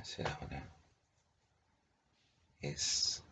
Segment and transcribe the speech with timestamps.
[0.00, 0.66] hacer ahora
[2.60, 3.22] es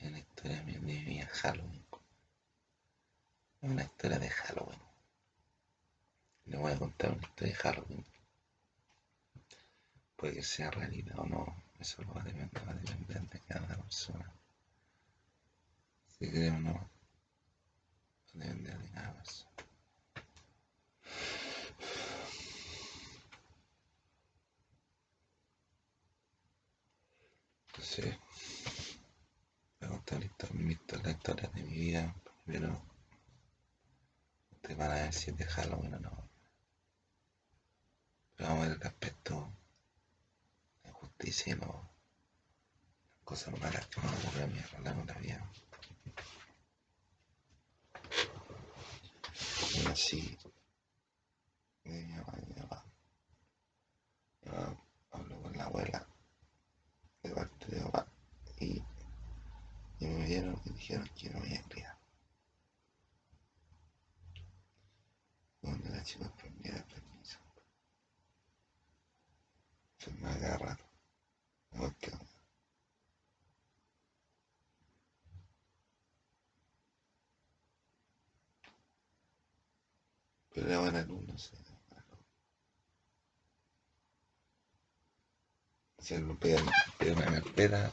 [0.00, 1.84] una historia de mi Halloween.
[3.62, 4.80] Una historia de Halloween.
[6.46, 8.06] Le voy a contar una historia de Halloween.
[10.16, 11.62] Puede que sea realidad o no.
[11.78, 14.32] Eso va a depender, va a depender de cada persona.
[16.18, 16.84] Si creo o no, va
[18.34, 19.49] a depender de cada persona.
[27.80, 28.14] Entonces,
[29.80, 30.18] voy a contar
[31.02, 32.78] la historia, de mi vida, pero
[34.50, 36.28] ustedes van a ver si es de Halloween o no.
[38.36, 39.50] Pero vamos a ver el aspecto
[40.84, 41.90] de justicia y no
[43.24, 45.50] cosas malas que me ocurren a mí a lo la vida.
[49.72, 50.38] Y así,
[51.84, 52.84] de mi mamá y.
[54.42, 54.76] Yo
[55.12, 56.09] hablo con la abuela
[57.70, 57.90] de
[58.60, 58.82] y,
[60.00, 61.98] y me vieron y dijeron no me criado.
[65.60, 67.38] Cuando la chica aprendía el permiso.
[69.98, 70.76] Se me agarra.
[71.72, 72.10] No que
[80.52, 81.38] Pero era buen alumno,
[86.08, 86.58] él me pide,
[86.98, 87.92] pide una carpeta,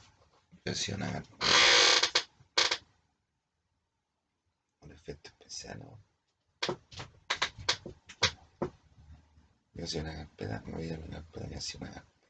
[0.66, 1.46] yo carpeta.
[4.82, 6.00] Un efecto especial, ¿no?
[9.74, 12.28] Yo hacía una carpeta, me veía una carpeta y hacía una carpeta.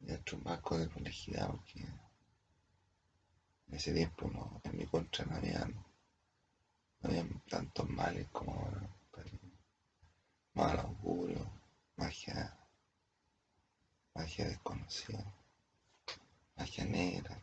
[0.00, 5.64] Y otro marco de complejidad porque en ese tiempo no, en mi contra no había,
[5.66, 5.84] no
[7.02, 8.88] había tantos males como ahora.
[10.54, 11.50] Mal augurio,
[11.96, 12.61] magia,
[14.14, 15.24] magia desconocida,
[16.56, 17.40] magia negra,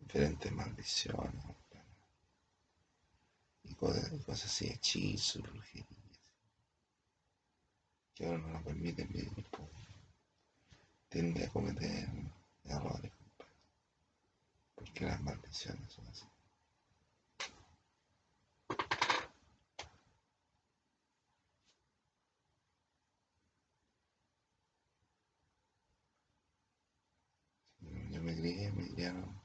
[0.00, 1.44] diferentes maldiciones
[3.64, 6.20] y cosas, así, hechizos, brujerías,
[8.14, 9.70] que ahora no nos permiten vivir, pues,
[11.08, 12.08] tiende a cometer
[12.64, 13.12] errores,
[14.74, 16.26] porque las maldiciones son así.
[28.10, 29.42] Yo me crié, me criaron,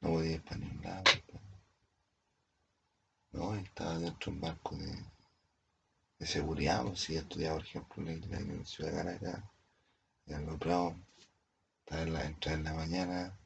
[0.00, 1.02] No podía ir para ningún lado.
[3.32, 5.04] No, estaba dentro de un barco de,
[6.18, 9.44] de seguridad, pues, si estudiaba, por ejemplo, en la la ciudad de Caracas,
[10.26, 13.38] en los estaba en la, entraba en la mañana,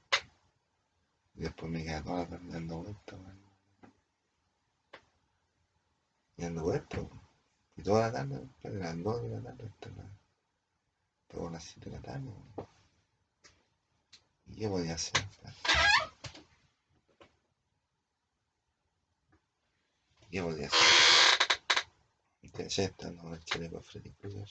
[1.34, 3.19] y después me quedaba toda la tarde dando vueltas.
[6.37, 7.22] Y dando vueltas, pues.
[7.77, 10.04] y toda la tarde, compadre, las dos de la tarde hasta, la,
[11.22, 12.25] hasta las siete de la tarde.
[12.25, 12.78] man.
[14.48, 15.12] ¿Y qué podía hacer?
[15.22, 15.56] compadre?
[20.31, 20.78] ¿Qué podía hacer?
[22.42, 24.48] Entonces, estando con el chaleco Freddy Krueger.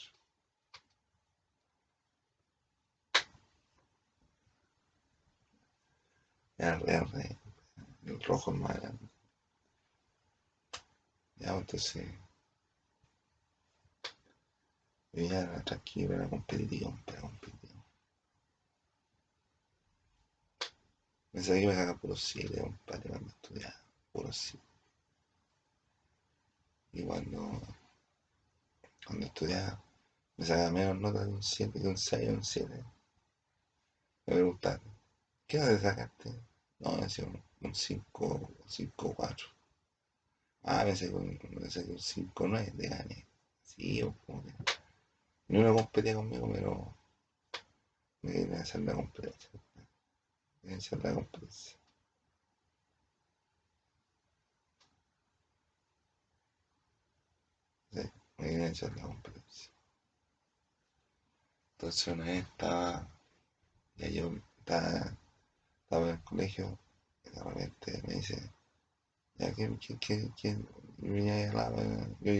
[6.57, 7.37] Verde,
[8.05, 9.09] el rojo es más grande.
[11.37, 12.07] Ya, entonces.
[15.13, 17.76] Yo ya era tranquilo, era competitivo, era competitivo.
[21.37, 23.75] Pensaba que iba a sacar puro 7, compadre, cuando estudiaba,
[24.11, 24.65] puro 7.
[26.93, 27.61] Y cuando,
[29.05, 29.79] cuando estudiaba,
[30.35, 32.83] me sacaba menos notas de un 7, de un 6 o un 7.
[34.25, 34.81] Me preguntaban,
[35.45, 36.29] ¿qué nota te sacaste?
[36.79, 39.47] No, me decía un, un 5, 5 4.
[40.63, 43.27] Ah, me saqué un, me saqué un 5 9, te gané.
[43.61, 44.53] Sí, o como que.
[45.49, 46.95] Ni uno competía conmigo, pero
[48.23, 49.51] me querían hacer la competencia.
[50.61, 51.79] La competencia.
[57.91, 57.99] Sí,
[58.37, 59.69] me hacer la competencia.
[61.71, 63.07] Entonces una vez estaba,
[63.97, 65.17] ya yo estaba,
[65.83, 66.77] estaba en el colegio
[67.25, 68.51] y de repente me dice,
[69.37, 69.97] ya que, que,
[70.35, 71.37] que yo venía a
[72.21, 72.33] yo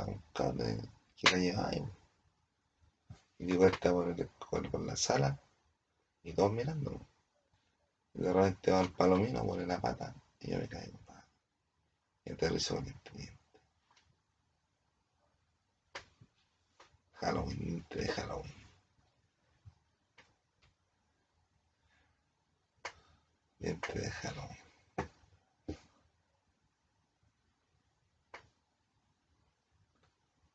[0.00, 0.78] a un cable
[1.16, 1.72] que la llevaba.
[1.74, 5.38] Y di vuelta por, el, por, por la sala
[6.24, 7.00] y todos mirando
[8.14, 10.98] de repente va el palomino, pone la pata y yo me caigo.
[11.06, 11.26] Pa.
[12.24, 13.38] Y aterrizo con el teniente.
[17.20, 18.68] Halloween, de Halloween.
[23.58, 24.58] Diente de Halloween.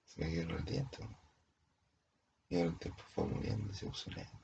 [0.06, 1.06] Se me quedaron los dientes.
[2.50, 4.43] Y ahora el tiempo fue muriendo y se puso lento.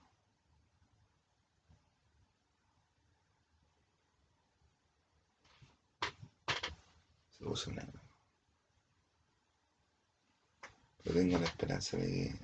[11.04, 12.40] Pero tengo la esperanza de que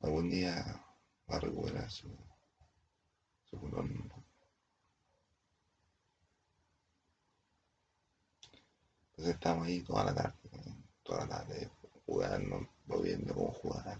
[0.00, 0.64] algún día
[1.30, 2.08] va a recuperar su,
[3.44, 3.84] su color.
[9.10, 10.38] Entonces estamos ahí toda la tarde,
[11.02, 11.70] toda la tarde
[12.06, 12.68] jugando,
[13.02, 13.98] viendo cómo jugar.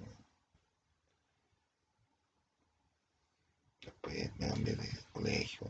[3.83, 5.69] Después me cambié de colegio,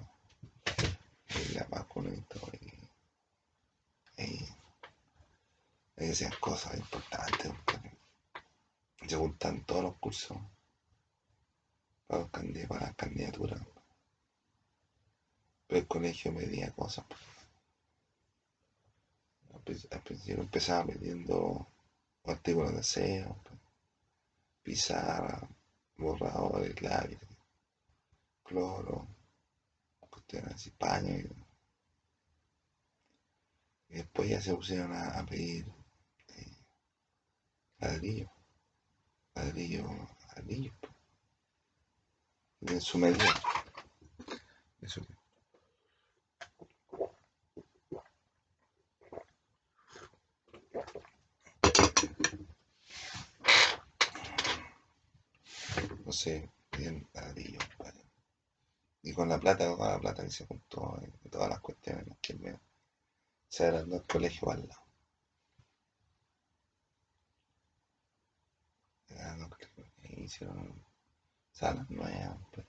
[1.51, 2.84] y la más con y,
[4.17, 4.47] y,
[5.97, 7.53] decían cosas importantes,
[9.07, 10.37] se juntan todos los cursos
[12.07, 13.61] para, para las candidaturas.
[15.67, 17.05] Pero el colegio me pedía cosas.
[19.55, 21.67] Al principio empezaba pidiendo
[22.25, 23.37] artículos de aseo,
[24.63, 25.49] pizarra,
[25.97, 27.19] borradores, lápiz,
[28.43, 29.07] cloro,
[30.11, 31.44] cuestiones así, paño.
[33.95, 35.67] Después ya se pusieron a, pedir
[36.29, 36.57] eh,
[37.79, 38.31] ladrillo,
[39.35, 40.73] ladrillo, ladrillo,
[42.61, 43.25] de su medida.
[44.83, 45.01] Eso.
[56.05, 57.59] no sé, bien ladrillo,
[59.03, 62.35] Y con la plata, con la plata que se juntó, y todas las cuestiones que
[62.35, 62.59] me,
[63.55, 64.83] se agrandó el colegio al lado.
[70.03, 70.85] Y hicieron
[71.53, 72.67] salas nuevas, pues.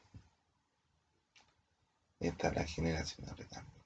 [2.19, 3.83] Y está la generación de recambio.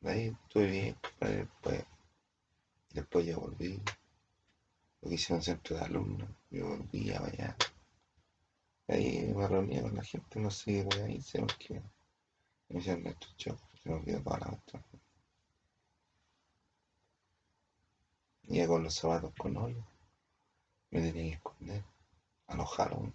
[0.00, 1.84] De ahí estuve bien, después
[2.90, 3.80] Después yo volví,
[5.00, 7.56] lo que hicieron centro de alumnos, yo volví a allá.
[8.88, 11.82] Ahí me reuní con la gente, no sé qué voy a irse porque
[12.68, 14.82] me hicieron estos shows, se me olvidó toda la otra.
[18.48, 19.84] Iba con los zapatos con hoyo,
[20.90, 21.84] me tenía que esconder,
[22.46, 23.14] alojaron,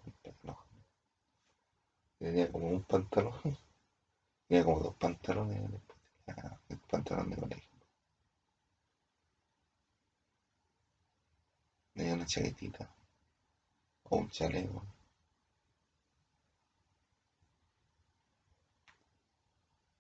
[2.20, 3.58] tenía como un pantalón,
[4.48, 5.60] tenía como dos pantalones
[6.70, 7.74] el pantalón de colegio.
[11.96, 12.90] de una chaquetita
[14.10, 14.93] o un chaleco.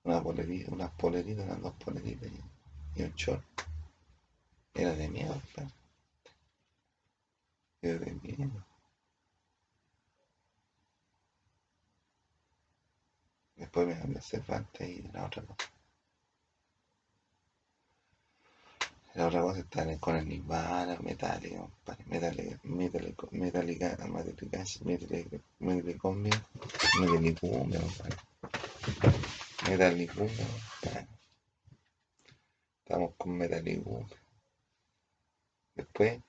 [0.03, 2.29] Una polerita, unas poleritas, unas dos poleritas
[2.95, 3.43] y, un short.
[4.73, 5.67] Era de miedo, pero.
[7.81, 8.65] Era de miedo.
[13.55, 15.69] Después me cambié Cervantes y la otra cosa.
[19.15, 21.71] La otra cosa está con el Nirvana, metálico,
[22.07, 26.41] metálica, metálico, metálica, metálica, metálica, metálica, metalicumbia,
[29.69, 30.45] metalicumbia,
[32.79, 34.17] estamos con metalicumbia.
[35.75, 36.21] Después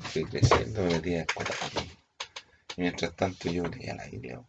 [0.00, 1.26] fui creciendo, me metí a.
[2.76, 4.42] Y mientras tanto yo leía la Biblia.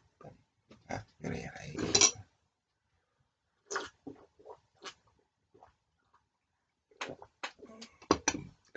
[0.89, 2.27] Ah, yo leía la Biblia.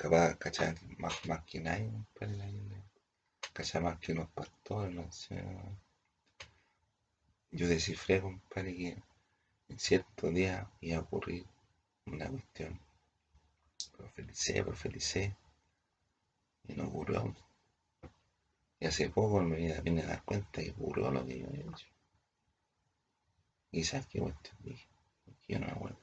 [0.01, 0.75] capaz, ¿cachai?
[0.99, 1.93] Más, más que nadie,
[3.53, 3.83] ¿cachai?
[3.83, 5.37] Más que unos pastores, no sé.
[7.53, 9.03] Yo descifré, compadre, que
[9.69, 11.47] en cierto día iba a ocurrir
[12.07, 12.81] una cuestión.
[13.97, 15.37] Profelicé, profelicé,
[16.69, 17.35] y no ocurrió.
[18.79, 21.87] Y hace poco me vine a dar cuenta que ocurrió lo que yo había hecho.
[23.85, 24.87] Sabes qué cuestión dije,
[25.49, 25.99] yo no me acuerdo.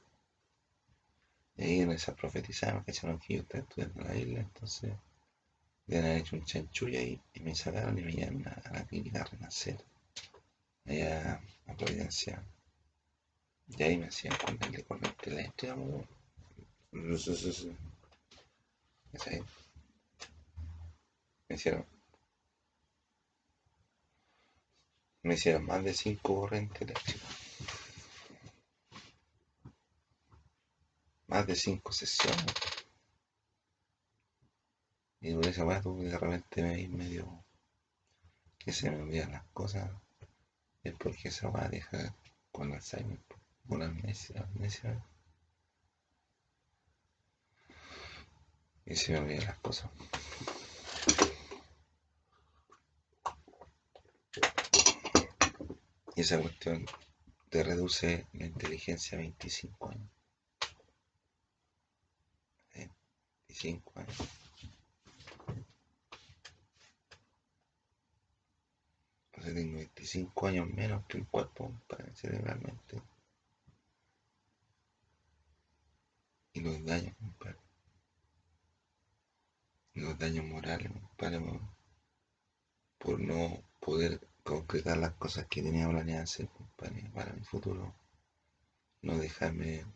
[1.56, 4.92] Y ahí en esa profetizada que echaron que yo estaba estudiando en la isla, entonces
[5.86, 9.22] me habían hecho un chanchullo ahí y me sacaron y me llevaron a, la clínica
[9.22, 9.84] a renacer,
[10.88, 12.42] allá a Providencia.
[13.68, 15.76] Y ahí me hacían ponerle corriente eléctrica,
[19.26, 19.44] ahí.
[21.48, 21.86] Me hicieron.
[25.22, 27.48] Me hicieron más de cinco corrientes eléctricas.
[31.28, 32.54] más de cinco sesiones.
[35.20, 37.44] Y por esa weá tuve de repente me medio
[38.58, 39.90] que se me olvidan las cosas.
[40.88, 42.14] Es porque esa weá deja
[42.50, 43.18] con Alzheimer,
[43.68, 45.04] con amnesia, amnesia.
[48.86, 49.90] Y se me olvidan las cosas.
[56.16, 56.86] Y esa cuestión
[57.50, 60.10] te reduce la inteligencia a 25 años.
[63.48, 64.47] 25 años.
[69.48, 73.02] Sea, tengo 25 años menos que el cuerpo para cerebralmente.
[76.52, 77.56] Y los daños, compadre.
[79.94, 81.40] Los daños morales, compadre,
[82.98, 87.94] por no poder concretar las cosas que tenía planeado hacer, compadre, para mi futuro.
[89.00, 89.86] No dejarme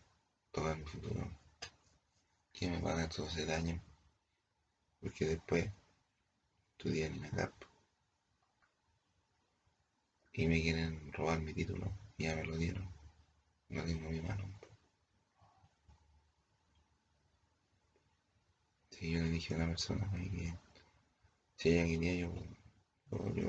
[0.50, 1.30] tocar mi futuro.
[2.54, 3.82] Que me van a ese daño.
[5.00, 5.71] Porque después
[6.78, 7.72] estudié en la CAP.
[10.32, 11.92] Y me quieren robar mi título.
[12.18, 12.88] Ya me lo dieron.
[13.68, 14.44] No tengo mi mano.
[18.90, 20.54] Si yo le dije a la persona que
[21.56, 22.34] si ella quería yo,
[23.10, 23.48] yo, yo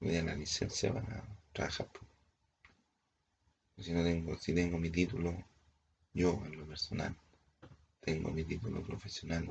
[0.00, 1.88] me di la licencia para trabajar.
[3.76, 5.44] Si no tengo, si tengo mi título,
[6.12, 7.16] yo en lo personal,
[8.00, 9.48] tengo mi título profesional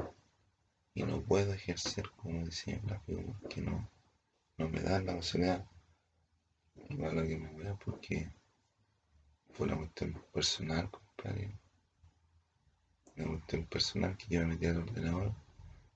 [0.93, 3.89] y no puedo ejercer como decía gráfico porque no,
[4.57, 5.65] no me dan la posibilidad.
[6.89, 8.31] Igual que me voy porque
[9.53, 11.51] fue una cuestión personal, compadre.
[13.17, 15.33] Una cuestión personal que yo me metí al ordenador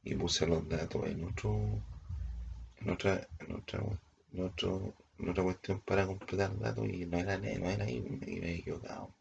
[0.04, 1.82] y puse los datos en otro,
[2.78, 3.80] en otra, en otra,
[4.34, 8.18] en otro, en otra cuestión para completar datos y no era, no era ahí, me,
[8.18, 9.14] me he equivocado.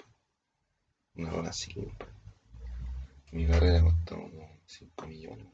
[1.14, 2.20] Una hora así, compadre.
[3.32, 5.46] Mi carrera costó como 5 millones.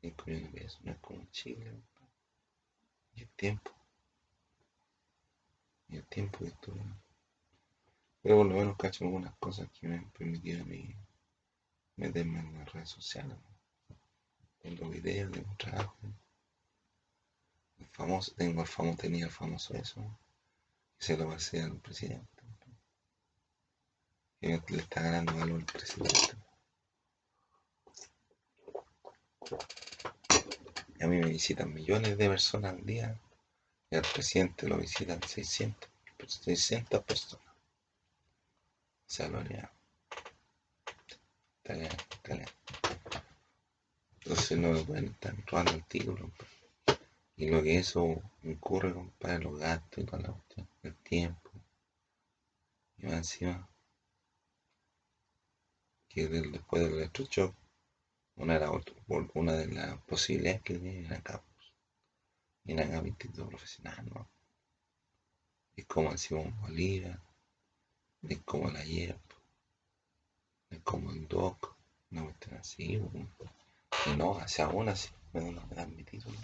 [0.00, 1.82] 5 millones de pesos, no es como en Chile.
[3.14, 3.79] Y el tiempo.
[5.90, 6.80] Y el tiempo que estuve.
[8.22, 10.94] Pero por lo menos cacho algunas cosas que me han permitido a mí
[11.96, 13.36] meterme en las redes sociales.
[14.62, 15.96] En los videos, de trabajo.
[17.78, 20.00] El famoso, tengo el famoso, tenía el famoso eso.
[21.00, 22.26] Y se lo pasé al presidente.
[24.42, 26.36] Y le está ganando valor al presidente.
[30.98, 33.18] Y a mí me visitan millones de personas al día
[33.90, 35.90] y al presidente lo visitan 600,
[36.26, 37.46] 600 personas.
[37.46, 39.70] O sea, lo haría.
[41.58, 42.48] Está bien, está bien.
[44.20, 46.30] Entonces no me pueden estar robando el título.
[47.36, 50.36] Y lo que eso ocurre, compadre, los gastos y toda la
[50.82, 51.50] el tiempo.
[52.98, 53.68] Y más encima,
[56.08, 57.54] que después del electroshock,
[58.36, 58.70] una, era
[59.34, 61.42] una de las posibilidades que era acá.
[62.64, 64.28] En acá mi título profesional, ¿no?
[65.76, 67.18] Es como el Simón Bolívar,
[68.22, 69.18] es como la YEP,
[70.70, 71.76] es como el DOC,
[72.10, 73.00] una cuestión así,
[74.06, 76.38] y no, hacia aún así, me dan mi título.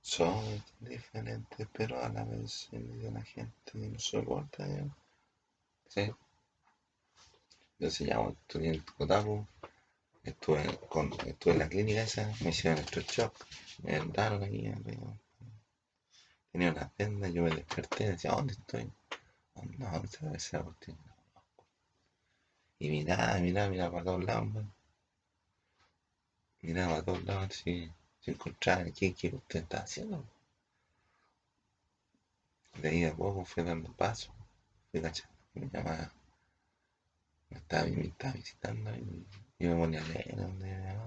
[0.00, 4.90] Son diferentes, pero a la vez la gente no soporta, ¿eh?
[5.88, 6.10] ¿sí?
[7.78, 9.46] Yo se llamo, estudié en Cotapo,
[10.28, 13.34] estuve, con, estuve en la clínica esa, me hicieron electroshock,
[13.82, 15.18] me mandaron aquí arriba.
[16.52, 18.90] Tenía una venda, yo me desperté decía, ¿dónde estoy?
[19.54, 20.96] ¿Dónde, dónde está esa cuestión?
[22.78, 24.72] Y miraba, miraba, miraba para todos lados, man.
[26.60, 30.24] Para todos lados, si, si encontraba qué, qué usted está haciendo.
[32.80, 34.32] De ahí a poco fui dando pasos,
[34.90, 36.12] fui cachando, me llamaba
[37.50, 39.26] me estaba, me estaba visitando y
[39.58, 40.98] yo me ponía a leer donde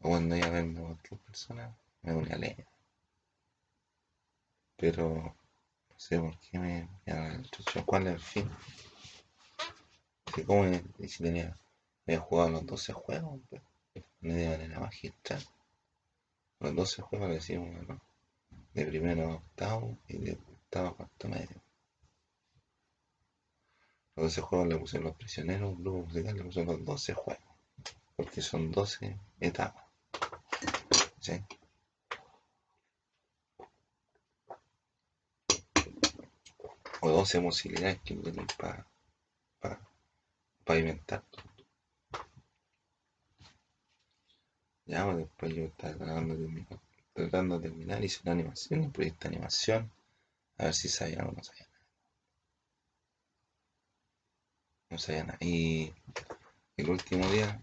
[0.00, 2.66] o cuando iba a ver a cualquier persona me ponía a leer.
[4.76, 5.36] Pero
[5.90, 8.50] no sé por qué me la instrucción cuál es el fin
[10.42, 10.64] como
[11.06, 11.56] si tenía
[12.06, 13.62] había jugado los 12 juegos pues,
[14.20, 15.42] de manera magistral
[16.60, 18.02] los 12 juegos le decimos bueno,
[18.72, 21.63] de primero a octavo y de octavo a cuarto medio
[24.16, 27.44] los 12 juegos le puse los prisioneros, un grupo musical le puse los 12 juegos.
[28.16, 29.84] Porque son 12 etapas.
[31.20, 31.42] ¿Sí?
[37.00, 38.86] O 12 posibilidades que tienen para
[39.60, 39.80] pa,
[40.64, 41.24] pavimentar.
[44.86, 46.80] Ya, pues después yo estaba tratando de terminar,
[47.14, 49.90] tratando de terminar, hice una animación, un proyecto de animación,
[50.58, 51.73] a ver si sabía o no sabía.
[55.40, 55.92] Y
[56.76, 57.60] el último día,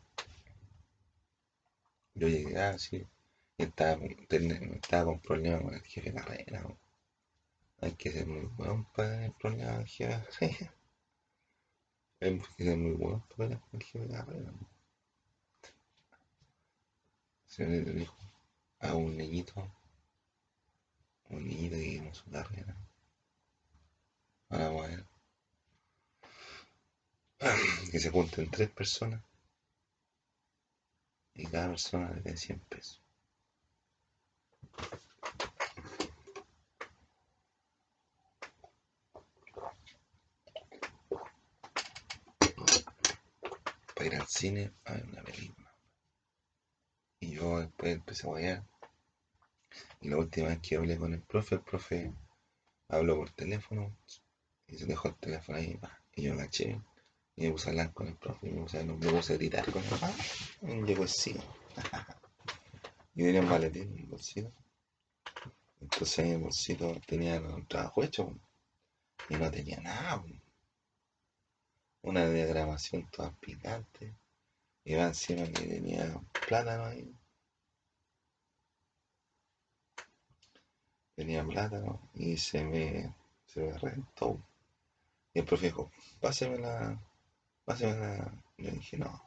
[2.14, 3.08] yo llegué así,
[3.58, 6.68] y estaba, estaba con problemas con el jefe de carrera.
[7.80, 10.72] Hay que ser muy bueno para tener problemas con el jefe de carrera.
[12.20, 14.54] Hay que ser muy bueno para tener el jefe de carrera.
[17.46, 18.16] Se me dijo
[18.80, 19.72] a un niñito,
[21.30, 22.76] bonito y vimos su carrera.
[24.50, 25.11] Ahora ver.
[27.92, 29.20] Que se junten tres personas
[31.34, 33.02] y cada persona le dé 100 pesos.
[43.96, 45.74] Para ir al cine a ver una película.
[47.22, 48.64] Y yo después empecé a guayar.
[50.02, 52.14] Y la última vez que hablé con el profe, el profe
[52.88, 53.98] habló por teléfono
[54.68, 55.80] y se dejó el teléfono ahí.
[56.16, 56.80] Y yo la eché
[57.42, 59.66] y me puse a hablar con el profe y me puse, me puse a gritar
[59.72, 59.92] con él.
[60.62, 61.36] Y llegó así.
[63.16, 64.52] y tenía un maletín en el bolsillo.
[65.80, 68.40] Entonces en el bolsillo tenía un trabajo hecho
[69.28, 70.24] y no tenía nada.
[72.04, 74.14] Una diagramación toda picante.
[74.84, 77.12] Y va encima que tenía plátano ahí.
[81.16, 84.40] Tenía plátano y se me, se me reventó.
[85.34, 87.00] Y el profe dijo, páseme la,
[87.80, 88.32] la.
[88.58, 89.24] Yo dije, no.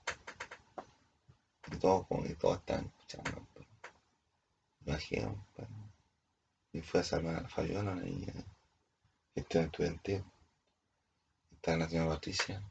[1.73, 3.47] Y todos, como que todos estaban escuchando.
[3.55, 3.67] Pues.
[4.81, 5.69] Bajé, pues.
[6.73, 8.33] y fue a salvar a la Fabiola, una niña
[9.35, 10.25] estaba estudiantil.
[11.53, 12.63] Estaba la señora Patricia.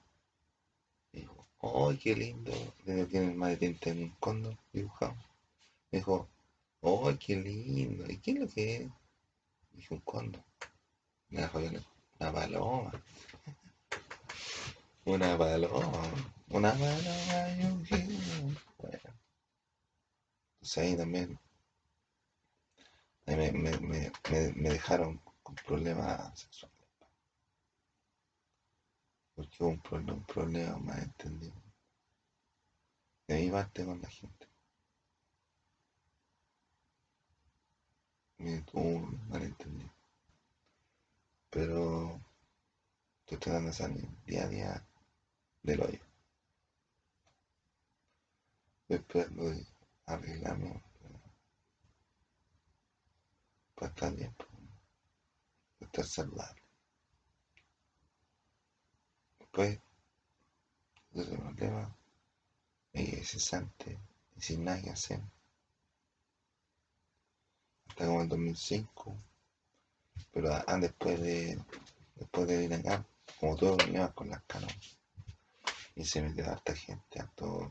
[1.11, 2.51] Y dijo, ¡ay, qué lindo!
[2.85, 5.15] Tiene el maletín en un cóndor dibujado.
[5.91, 6.27] Me dijo,
[6.81, 8.09] ¡ay, qué lindo!
[8.09, 8.91] ¿Y qué es lo que es?
[9.73, 10.43] Dije, un cóndor.
[11.29, 11.83] Me la Fabiola,
[12.19, 12.91] una paloma.
[15.05, 16.01] Una paloma.
[16.49, 18.61] Una paloma y un giro.
[18.77, 19.13] Bueno.
[20.55, 21.37] Entonces ahí también
[23.25, 24.11] me, me, me,
[24.55, 26.77] me, dejaron con problemas sexuales.
[29.35, 31.53] Porque hubo un, problema, un problema más entendido.
[33.27, 34.47] De mi parte con la gente.
[38.37, 39.91] Me un malentendido.
[41.49, 42.21] Pero
[43.19, 44.85] estoy tratando de salir día a día
[45.63, 45.99] del hoyo.
[48.87, 49.65] Después de
[50.05, 50.83] arreglarme
[53.75, 54.33] para estar bien,
[55.79, 56.61] para estar saludable.
[59.39, 59.79] Después
[61.11, 61.95] de ese problema,
[62.93, 63.99] me quedé cesante
[64.35, 65.21] y sin nada que hacer.
[67.87, 69.15] Hasta como el 2005.
[70.31, 71.59] Pero ah, después de
[72.15, 73.05] después de ir acá,
[73.39, 74.97] como todo venía con las canas.
[75.95, 77.69] Y se metió harta gente, hartos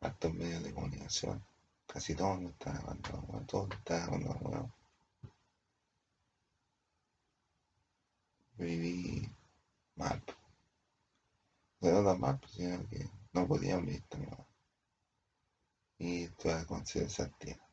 [0.00, 1.44] hartos medios de comunicación.
[1.86, 4.74] Casi todos me estaban abandonando, todos me estaban abandonando.
[8.56, 9.28] Viví
[9.96, 10.22] mal.
[11.80, 14.46] De no tan mal, pues, sino que no podía vivir tan mal.
[15.98, 17.64] Y toda conciencia activa.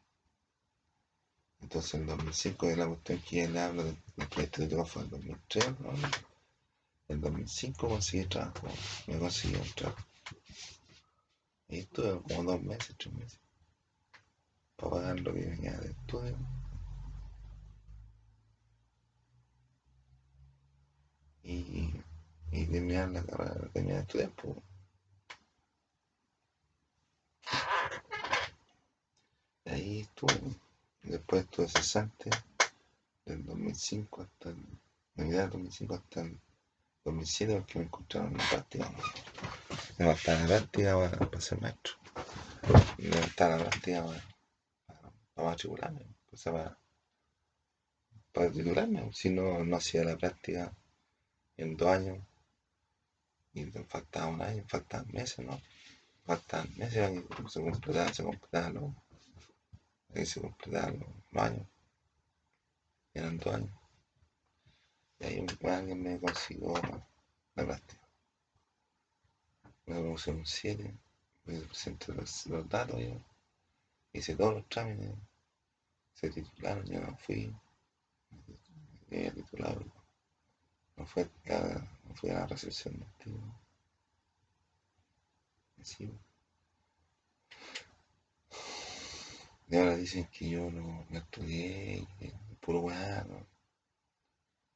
[1.61, 3.83] Entonces en 2005 de la cuestión que él habla
[4.29, 5.91] proyecto de fue en 2003, ¿no?
[7.11, 8.67] En 2005 conseguí trabajo,
[9.07, 10.05] me conseguí un trabajo.
[11.67, 13.39] Y estuve como dos meses, tres meses,
[14.77, 16.37] para pagar lo que venía de estudio.
[21.43, 21.91] Y,
[22.53, 24.57] y terminar la carrera, terminar de estudiar, pues.
[29.65, 30.55] Ahí estuve,
[31.03, 32.29] después estuve cesante
[33.25, 34.65] del 2005 hasta el,
[35.15, 36.39] Navidad del 2005 hasta el
[37.03, 38.91] 2007 porque me encontraron en la práctica.
[39.97, 41.93] Me faltaba la práctica para, para ser maestro.
[42.97, 44.23] Me faltaba la práctica para,
[44.85, 46.77] para, para matricularme, o sea, para,
[48.31, 49.09] para titularme.
[49.13, 50.73] Si no, no hacía la práctica
[51.57, 52.19] en dos años
[53.53, 55.59] y faltaba un año, faltaban meses, ¿no?
[56.25, 61.67] Faltaban meses y se completaban, se completaban los, se completaban los, los años.
[63.13, 63.80] Eran dos años.
[65.21, 66.73] Y ahí alguien me consiguió
[67.55, 68.01] la práctica.
[69.85, 70.97] Me puse un 7,
[71.45, 73.21] me presenté los, los datos yo,
[74.13, 75.11] hice todos los trámites,
[76.13, 77.53] se titularon, yo no fui,
[79.09, 79.83] me titulado,
[80.97, 83.41] no fue a, no fui a la recepción del tío.
[85.79, 86.11] Así.
[89.69, 93.25] Y ahora dicen que yo no, no estudié, que puro weá,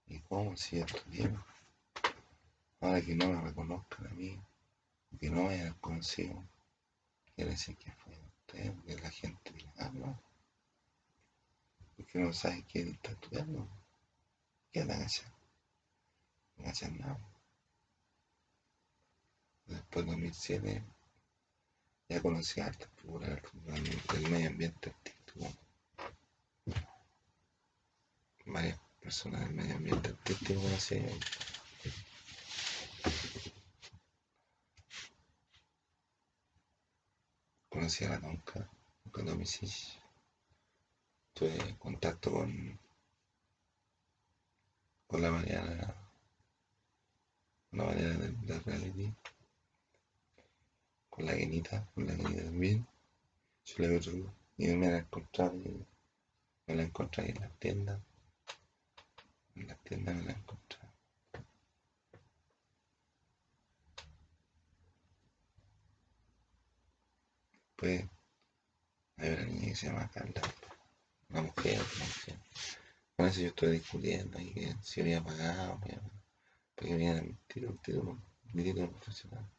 [0.08, 1.32] ¿Y cómo si yo estudié?
[2.80, 4.40] Ahora que no me reconozcan a mí,
[5.20, 6.44] que no me hayan conocido,
[7.34, 10.22] quiere decir que fue usted, de la gente que le habla.
[11.96, 13.68] Porque no sabe quién está estudiando.
[14.72, 15.36] ¿Qué andan haciendo?
[16.58, 17.20] No hacen nada.
[19.66, 20.84] Después de 2007
[22.10, 25.52] ya conocí a esta figura del medio ambiente artístico.
[28.46, 31.00] varias personas del medio ambiente artístico conocí.
[37.70, 38.68] Conocí a la Tonka,
[39.12, 39.70] con Domicic.
[41.36, 42.80] Tuve contacto con,
[45.06, 45.96] con la Mariana,
[47.74, 49.14] la Mariana del, del reality,
[51.12, 52.88] con la Genita, con la Genita también.
[53.66, 55.54] Yo la veo y me la encontrado,
[56.66, 58.02] me la encontré en las tiendas.
[59.56, 60.80] En las tiendas me la encontré.
[67.78, 68.10] Después
[69.18, 70.42] hay una niña que se llama Carla,
[71.30, 72.40] una mujer, una mujer.
[73.16, 75.80] Con eso yo estoy discutiendo y si había pagado,
[76.76, 78.22] porque me un tiro, un tiro,
[78.54, 79.50] mi título profesional.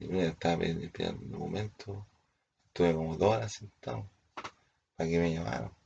[0.00, 2.06] Y me estaba pidiendo un documento,
[2.66, 4.10] estuve como dos horas sentado
[4.96, 5.79] para que me llamaran.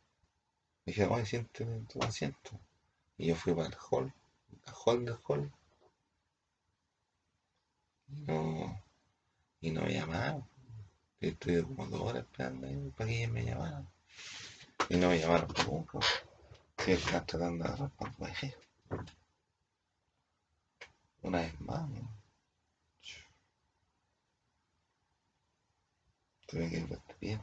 [0.84, 2.60] Me dijeron, oye, siéntete en tu asiento.
[3.16, 4.12] Y yo fui para el hall,
[4.66, 5.52] el hall del hall.
[8.08, 8.82] Y no,
[9.60, 10.46] y no me llamaron.
[11.20, 13.88] Estuve como dos horas esperando ahí para que ellos me llamaran.
[14.90, 15.98] Y no me llamaron nunca.
[16.78, 18.58] Sí, están tratando de responder.
[21.22, 22.24] Una vez más, ¿no?
[26.46, 27.40] Tuve que ir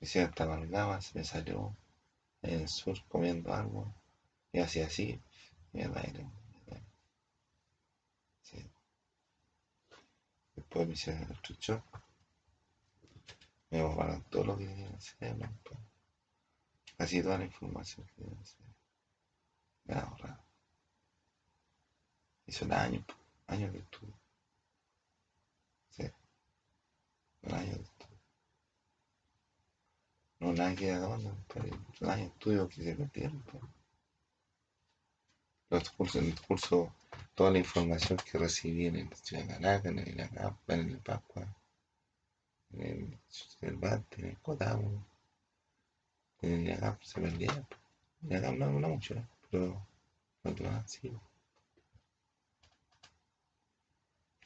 [0.00, 1.76] hicieron esta amalgama, se me salió
[2.42, 3.94] en el sur comiendo algo.
[4.52, 5.20] Y hacía así,
[5.72, 6.26] y el aire.
[8.42, 8.70] Sí.
[10.56, 11.84] Después me hicieron el trucho.
[13.70, 15.36] Me borraron todo lo que tenía que hacer.
[16.96, 18.66] Así toda la información que tenía que hacer.
[19.84, 20.48] Me la borraron.
[22.46, 23.04] Hizo un año,
[23.46, 24.18] años de estudio.
[25.90, 26.10] Sí.
[30.48, 31.66] No, nada que de dónde, pero
[32.00, 33.42] un año de estudio que se perdieron.
[33.42, 33.62] Pues.
[35.68, 36.94] Los cursos, el curso,
[37.34, 41.46] toda la información que recibí en el Ciudad Canaca, en el ACAP, en el Pascua,
[42.72, 45.04] en el Cervantes, en el Cotamo,
[46.40, 47.20] en el ACAP se.
[47.20, 47.34] Pues.
[47.34, 49.14] En el ACAP no, no mucho,
[49.50, 49.86] pero
[50.44, 51.12] no te sí.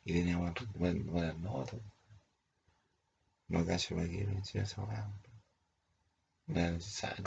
[0.05, 1.81] Y tenía buenas, buenas notas.
[3.47, 5.09] No cacho para que me hiciera esa weá.
[6.47, 7.25] Era necesario.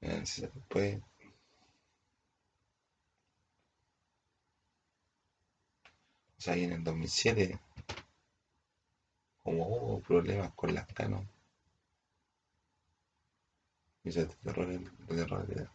[0.00, 1.00] Después.
[6.38, 7.58] O sea, ahí en el 2007,
[9.42, 11.24] como hubo problemas con las canos,
[14.04, 15.68] y el terror, el terror, el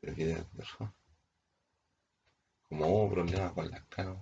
[0.00, 0.92] terror, el terror.
[2.68, 4.18] Como hubo problemas con las canos,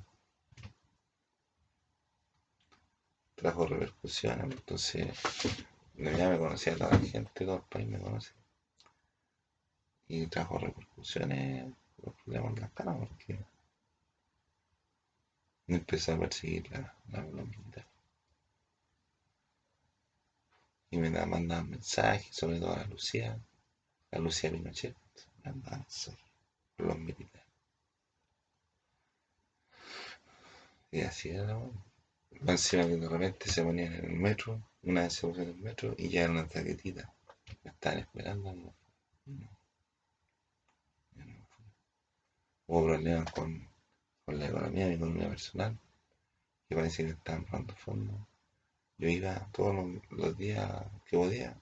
[3.43, 5.09] trajo repercusiones, entonces
[5.97, 8.33] ya me conocía toda la gente, todo el país me conoce.
[10.07, 11.73] Y trajo repercusiones
[12.05, 13.45] los problemas en las canas porque
[15.67, 17.87] me empezó a perseguir la, la, la militar.
[20.91, 23.37] Y me mandaban mensajes, sobre todo a la Lucía,
[24.13, 24.95] a Lucía Pinochet,
[25.43, 25.85] me mandaban
[26.79, 27.47] los militares.
[30.93, 31.92] Y así era la.
[32.47, 35.95] Encima que repente se ponían en el metro, una vez se puso en el metro
[35.97, 37.13] y ya una taquetita.
[37.63, 38.53] Me estaban esperando.
[38.53, 38.75] No,
[39.27, 39.49] no,
[42.67, 43.69] Hubo problemas con,
[44.25, 45.79] con, la economía, mi economía personal,
[46.69, 48.21] que parecía que estaban robando fondos.
[48.99, 51.61] Yo iba todos los, los, días que podía,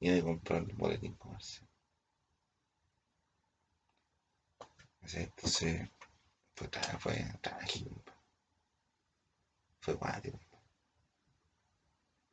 [0.00, 1.68] iba a comprar el boletín comercial.
[5.02, 5.90] Entonces,
[6.56, 8.02] fue, fue trágico
[9.82, 10.38] fue guático.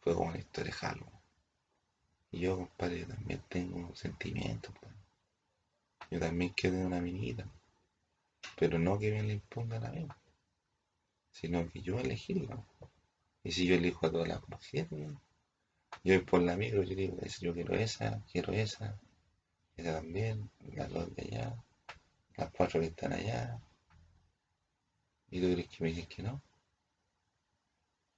[0.01, 1.11] Fue como una historia de Halo.
[2.31, 4.73] Y yo, compadre, yo también tengo sentimientos.
[4.79, 4.93] pues.
[6.11, 7.49] Yo también quiero una minita.
[8.55, 10.07] Pero no que me la impongan a mí.
[11.31, 12.63] Sino que yo elegirla.
[13.43, 17.17] Y si yo elijo a todas las mujeres, yo voy por la micro, yo digo,
[17.41, 18.99] yo quiero esa, quiero esa,
[19.75, 21.63] esa también, las dos de allá,
[22.37, 23.59] las cuatro que están allá.
[25.31, 26.43] ¿Y tú crees que me dices que no?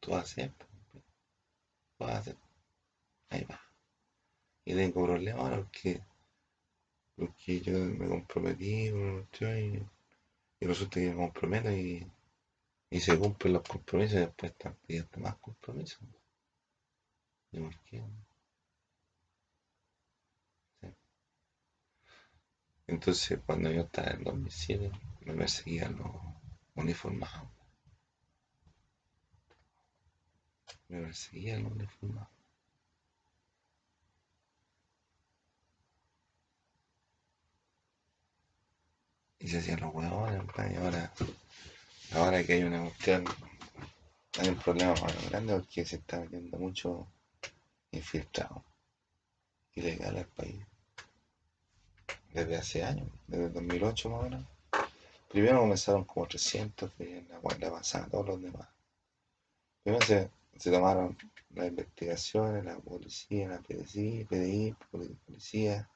[0.01, 0.51] Tú haces,
[1.97, 2.35] tú haces,
[3.29, 3.61] ahí va.
[4.65, 6.01] Y tengo problemas ahora porque,
[7.15, 9.81] porque yo me comprometí y,
[10.59, 12.05] y resulta que me comprometo y,
[12.91, 15.99] y se cumplen los compromisos y después están pidiendo más compromisos.
[22.87, 24.91] Entonces, cuando yo estaba en 2007,
[25.25, 26.11] me perseguían los
[26.75, 27.49] uniformados.
[30.91, 32.29] Me perseguía el uniformado.
[39.39, 41.13] Y se hacían los huevones, y ahora,
[42.13, 43.23] ahora que hay una cuestión,
[44.37, 47.07] hay un problema más grande porque se está metiendo mucho
[47.91, 48.61] infiltrado
[49.75, 50.61] ilegal al país.
[52.33, 54.45] Desde hace años, desde 2008 más o menos.
[55.29, 58.67] Primero comenzaron como 300, que la guardia avanzada todos los demás.
[59.83, 61.17] Primero se, se tomaron
[61.51, 64.75] las investigaciones, la policía, la PDI, PDI,
[65.25, 65.89] policía,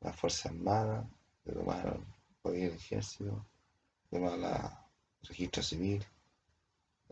[0.00, 1.06] las Fuerzas Armadas,
[1.44, 2.06] se tomaron
[2.44, 3.46] el ejército,
[4.04, 4.86] se tomaron la
[5.22, 6.04] registro civil,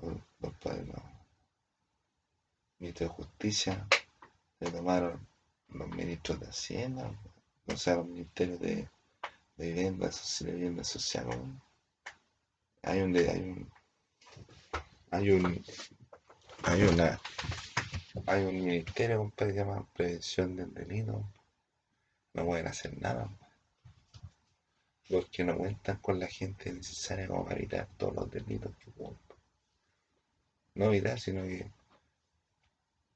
[0.03, 1.03] los, los, los
[2.79, 3.87] ministros de justicia,
[4.59, 5.27] se tomaron
[5.69, 7.11] los ministros de Hacienda,
[7.67, 8.89] o sea, los ministerios de,
[9.57, 11.29] de vivienda, social, vivienda social.
[12.83, 13.73] Hay un, hay un,
[15.11, 15.65] hay un,
[16.63, 17.21] hay una,
[18.27, 21.25] hay un ministerio, compadre, que se llama Prevención del Delito.
[22.35, 23.29] No pueden hacer nada,
[25.09, 29.19] porque no cuentan con la gente necesaria para evitar todos los delitos que ocurren.
[30.75, 31.71] No evitar, sino que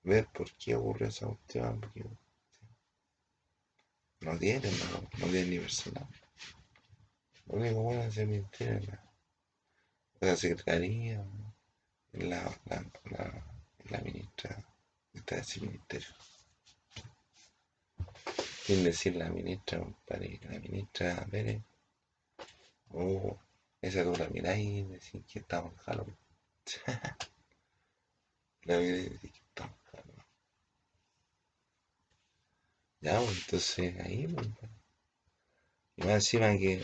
[0.02, 2.04] ver por qué ocurrió esa cuestión, porque
[4.20, 6.09] no tienen, no, no tienen ni personal.
[7.46, 8.80] Lo único bueno es el ministerio,
[10.20, 11.24] la, la secretaría,
[12.18, 13.44] la, la, la,
[13.90, 14.57] la ministra
[15.12, 16.09] de ese ministerio.
[18.64, 21.62] Sin decir la ministra, compadre, la ministra Pérez,
[22.90, 23.38] oh,
[23.81, 26.16] esa tú la y decís que estamos en Halloween.
[28.64, 30.27] la miráis y decís que estamos en Halloween.
[33.00, 34.48] Ya, pues, entonces ahí, pues,
[35.96, 36.83] y más encima que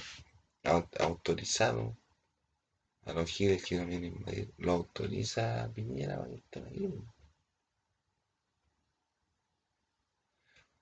[0.63, 1.97] autorizado
[3.07, 7.03] a los giles que no vienen a invadir, lo autoriza Piñera para que.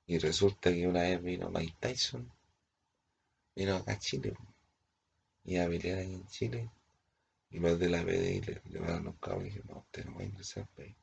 [0.07, 2.33] Y resulta que una vez vino Mike Tyson,
[3.54, 4.35] vino acá a Chile,
[5.44, 6.70] y a pelear ahí en Chile,
[7.50, 10.20] y los de la PDI le, a los cabos y dijeron, no, usted no va
[10.20, 10.96] a ingresar al país.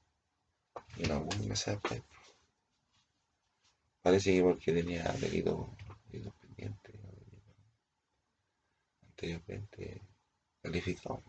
[0.97, 2.03] Y no voy a ingresar país.
[4.01, 5.75] Parece que porque tenía delito,
[6.09, 7.53] delito pendiente, o delito
[9.07, 10.01] anteriormente
[10.65, 11.21] calificado.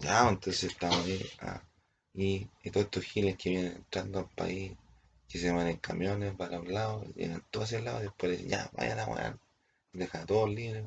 [0.00, 1.30] Ya, entonces estamos ahí.
[1.40, 1.62] ah,
[2.14, 4.72] y, todos estos giles que vienen entrando al país,
[5.28, 8.70] que se van en camiones para un lado, llegan todos hacia el lado, después ya,
[8.72, 9.38] vayan a wear,
[9.92, 10.84] dejan a todos libres,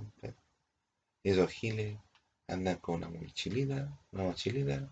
[1.23, 1.97] esos giles
[2.47, 4.89] andan con una mochilita, una mochilita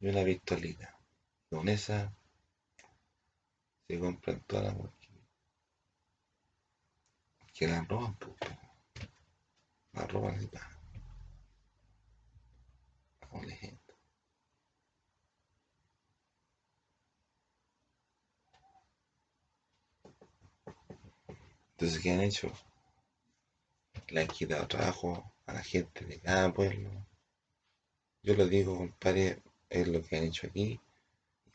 [0.00, 0.96] y una pistolita.
[1.50, 2.12] Con esa
[3.88, 4.99] se compran todas las mochilas.
[7.60, 8.46] Que las roban, pues, po.
[9.92, 10.70] las roban así para.
[13.32, 13.94] La gente.
[21.72, 22.50] Entonces, ¿qué han hecho?
[24.08, 26.90] Le han quitado trabajo a la gente de cada pueblo.
[28.22, 30.80] Yo lo digo, compadre, es lo que han hecho aquí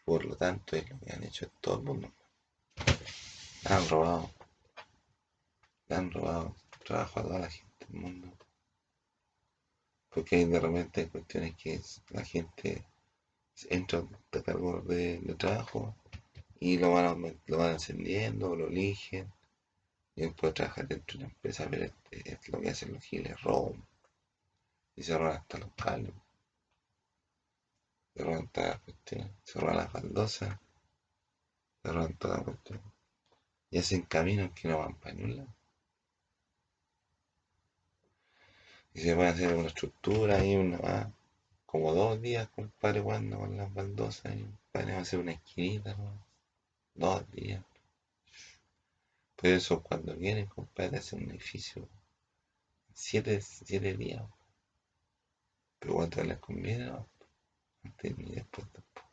[0.05, 2.13] por lo tanto es lo que han hecho todo el mundo.
[3.65, 4.29] Han robado,
[5.87, 8.37] le han robado trabajo a toda la gente del mundo.
[10.09, 12.85] Porque hay de repente hay cuestiones que la gente
[13.69, 15.95] entra a cargo de, de trabajo
[16.59, 19.31] y lo van, lo van ascendiendo, lo eligen
[20.15, 23.41] y después trabajar dentro de una empresa, pero es, es lo que hacen los giles,
[23.41, 23.85] roban
[24.95, 26.13] y se roban hasta los cables.
[28.13, 30.57] Se roban todas las cuestiones, se roban las baldosas,
[31.83, 32.81] se roban toda la cuestión.
[33.69, 35.53] Y hacen caminos que no van para ningún.
[38.95, 41.13] Y se puede hacer una estructura ahí, una
[41.65, 45.93] como dos días, compadre, jugando con las baldosas y compadre, va a hacer una esquinita,
[45.95, 46.25] ¿no?
[46.95, 47.61] Dos días.
[49.35, 51.89] Pero eso cuando vienen, compadre, hacen un edificio
[52.93, 54.23] siete, siete días.
[55.79, 56.91] Pero cuando les conviene.
[57.83, 59.09] Antes ni después tampoco.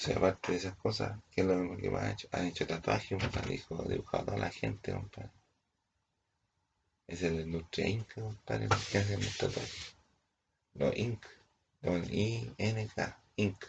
[0.00, 2.28] Entonces, aparte de esas cosas, ¿qué es lo mismo que más han hecho?
[2.32, 5.28] Han hecho tatuajes, dijo, dibujado a la gente, compadre.
[7.06, 9.94] Es la industria Inca, compadre, que hacen los tatuajes.
[10.72, 11.22] No, Inc.
[11.82, 13.62] No, I-N-K, Inc.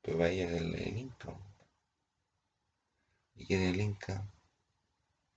[0.00, 1.36] Pero vaya el, el Inca.
[3.34, 4.24] ¿Y quién es el Inca?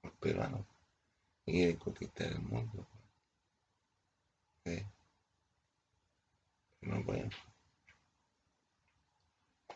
[0.01, 0.65] Los peruanos.
[1.45, 2.87] Y quieren conquistar el mundo.
[6.83, 7.29] No pueden.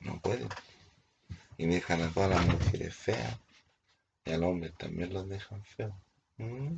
[0.01, 0.49] No pueden.
[1.57, 3.37] Y dejan a todas las mujeres feas
[4.25, 5.93] Y al hombre también los dejan feos.
[6.37, 6.77] ¿Mm?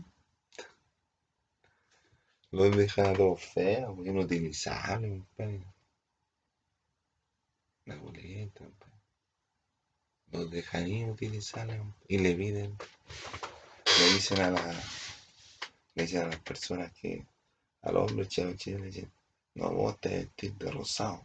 [2.51, 5.23] Los dejan a todos feos, inutilizables.
[7.85, 8.65] La boleta.
[10.31, 12.77] Los dejan inutilizables y le piden,
[13.99, 14.73] le dicen a la,
[15.95, 17.25] le dicen a las personas que
[17.81, 19.11] al hombre chile le dicen,
[19.55, 21.21] no, vos te vestís de rosado,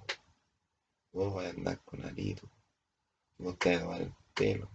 [1.16, 2.46] vos vas a andar con arito,
[3.38, 4.68] vos te vas a lavar el pelo,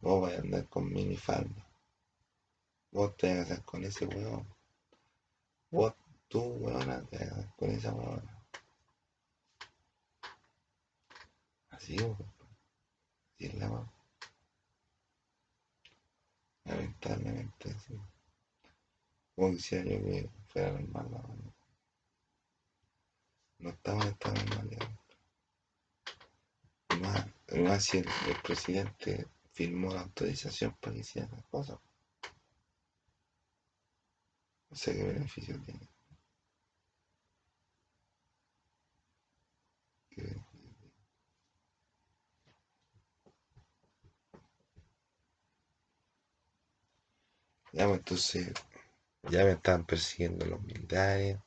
[0.00, 1.66] vos vas a andar con minifalda,
[2.90, 4.46] vos te vas a casar con ese weón,
[5.70, 5.94] vos,
[6.28, 8.46] tú, weona, te vas a casar con esa weona.
[11.70, 12.16] Así, weón.
[13.32, 13.90] Así es la weón.
[16.64, 17.98] Lamentablemente, sí.
[19.34, 21.54] Como quisiera yo que fuera normal la weón.
[23.60, 25.03] No estamos en esta normalidad.
[27.04, 28.06] Más, más el,
[28.42, 31.78] presidente firmó la autorización para que hiciera esas cosas.
[34.70, 35.88] No sé qué beneficio tiene.
[40.10, 40.54] ¿Qué beneficio?
[47.72, 48.52] Ya, pues entonces,
[49.30, 51.38] ya me estaban persiguiendo los militares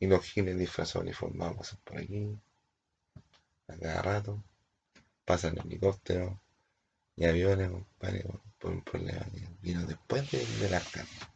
[0.00, 2.38] y los giles disfrazados uniformados por aquí
[3.68, 4.42] a cada rato,
[5.28, 6.38] pasan helicópteros
[7.14, 8.24] y aviones, compadre,
[8.58, 11.28] por un problema que vino después de, de la carga,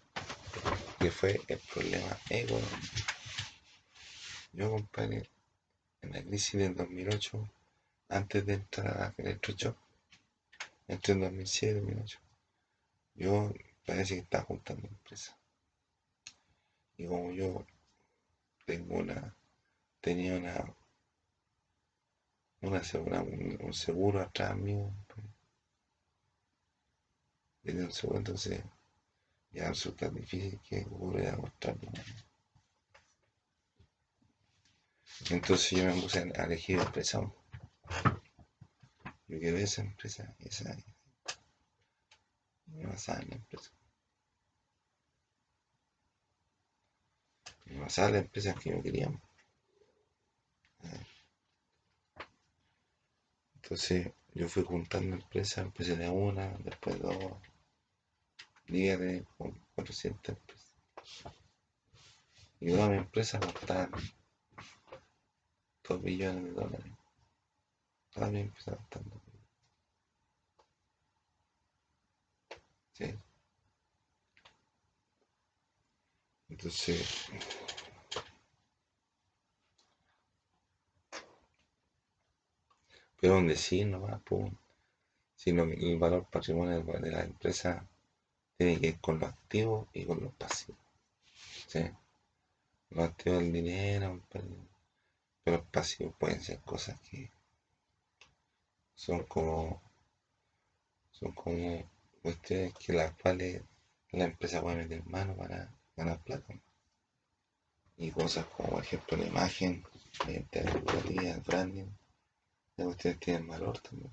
[0.99, 3.03] que fue el problema económico.
[4.55, 5.29] Yo, compadre,
[6.01, 7.51] en la crisis del 2008,
[8.09, 9.77] antes de entrar a Electroshock,
[10.89, 12.19] entre el 2007 y 2008,
[13.17, 13.53] yo
[13.85, 15.37] parece que estaba juntando empresas.
[16.97, 17.67] Y como yo
[18.65, 19.37] tengo una,
[20.01, 20.65] tenía una,
[22.63, 25.27] una, un, seguro atrás mío, pues,
[27.63, 28.63] tenía un seguro, entonces
[29.51, 31.77] ya resulta difícil que volver a mostrar
[35.31, 37.21] Entonces yo me puse a elegir empresa.
[39.29, 40.77] Yo quiero esa empresa, esa,
[42.67, 43.71] me basaba en la empresa.
[47.67, 49.11] Me basaba en las empresas que yo quería.
[53.63, 57.17] Entonces yo fui juntando empresas, empecé de una, después dos,
[58.67, 60.77] llegué a tener como 400 empresas.
[62.61, 63.91] Y todas mis empresas costaban
[65.89, 66.93] 2 millones de dólares.
[68.11, 69.49] Todas mis empresas costaban 2 millones.
[72.93, 73.19] Sí.
[76.49, 77.31] Entonces,
[83.23, 84.51] pero un decir nomás, pues,
[85.37, 87.87] sino que el valor patrimonial de la empresa
[88.59, 90.81] tiene que ir con los activos y con los pasivos.
[91.69, 91.85] ¿sí?
[92.91, 94.45] Los activos del dinero, pero
[95.45, 97.31] pero los pasivos pueden ser cosas que
[98.97, 99.81] son como
[101.13, 101.89] son como
[102.23, 103.63] cuestiones que las cuales
[104.11, 106.55] la empresa puede meter mano para ganar plata.
[107.99, 109.85] Y cosas como por ejemplo la imagen,
[110.27, 112.02] la corporativa, el branding,
[112.85, 114.13] las cuestiones tienen valor también.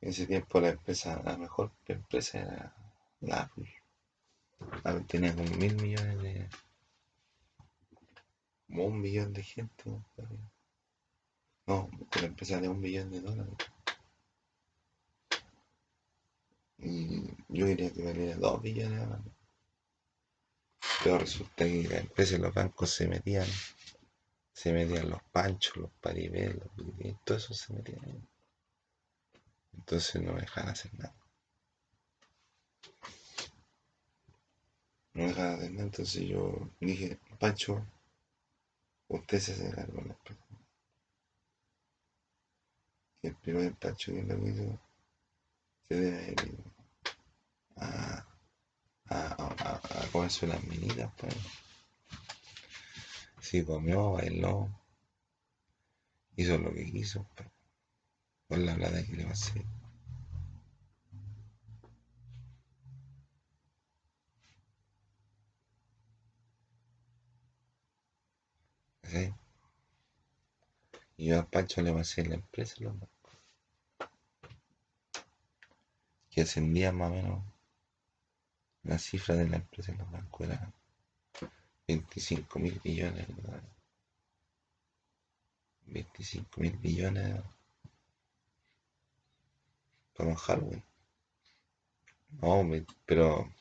[0.00, 2.76] En ese tiempo la empresa, la mejor empresa era
[3.20, 3.72] la Apple.
[4.84, 6.48] Apple tenía como mil millones de.
[8.66, 9.84] como un millón de gente.
[11.66, 11.88] No,
[12.20, 13.54] la empresa de un millón de dólares.
[17.48, 19.22] Yo diría que valía dos billones ahora.
[21.02, 23.46] Pero resulta que la empresa y los bancos se metían,
[24.54, 28.22] se metían los panchos, los paribés, los biribés, todo eso se metían ahí.
[29.74, 31.14] Entonces no me dejan hacer nada.
[35.14, 37.84] No me dejan hacer nada, entonces yo dije, Pancho,
[39.08, 40.44] usted se hace cargo de la empresa.
[43.22, 44.78] Y el primer Pancho que lo hizo
[45.88, 46.64] se debe haber ido
[47.76, 48.26] a,
[49.08, 51.34] a, a, a, a comerse las minitas, pues.
[53.44, 54.70] Sí, comió, bailó,
[56.34, 57.48] hizo lo que quiso, pues,
[58.48, 59.62] con la plata que le va a hacer.
[69.02, 69.34] ¿sí?
[71.18, 73.08] Y yo a Pancho le pasé la empresa, bancos,
[76.30, 77.44] que ascendía más o menos
[78.84, 80.72] la cifra de la empresa en los bancos era
[81.86, 83.26] 25 mil dólares.
[85.86, 87.44] 25 mil dólares.
[90.16, 90.82] Para Halloween.
[92.40, 92.64] No,
[93.04, 93.52] pero.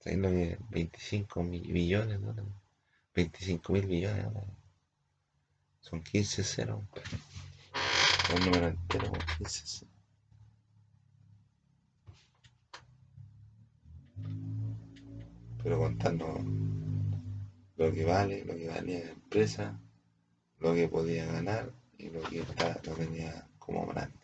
[0.00, 2.34] ¿Sabes lo que 25 millones, ¿no?
[3.14, 4.44] 25 mil millones, ¿no?
[5.80, 6.82] Son 15 ceros.
[8.34, 9.94] Un número entero con 15 ceros.
[15.62, 16.26] Pero contando
[17.80, 19.80] lo que vale, lo que valía la empresa,
[20.58, 24.18] lo que podía ganar y lo que está, lo tenía como grande.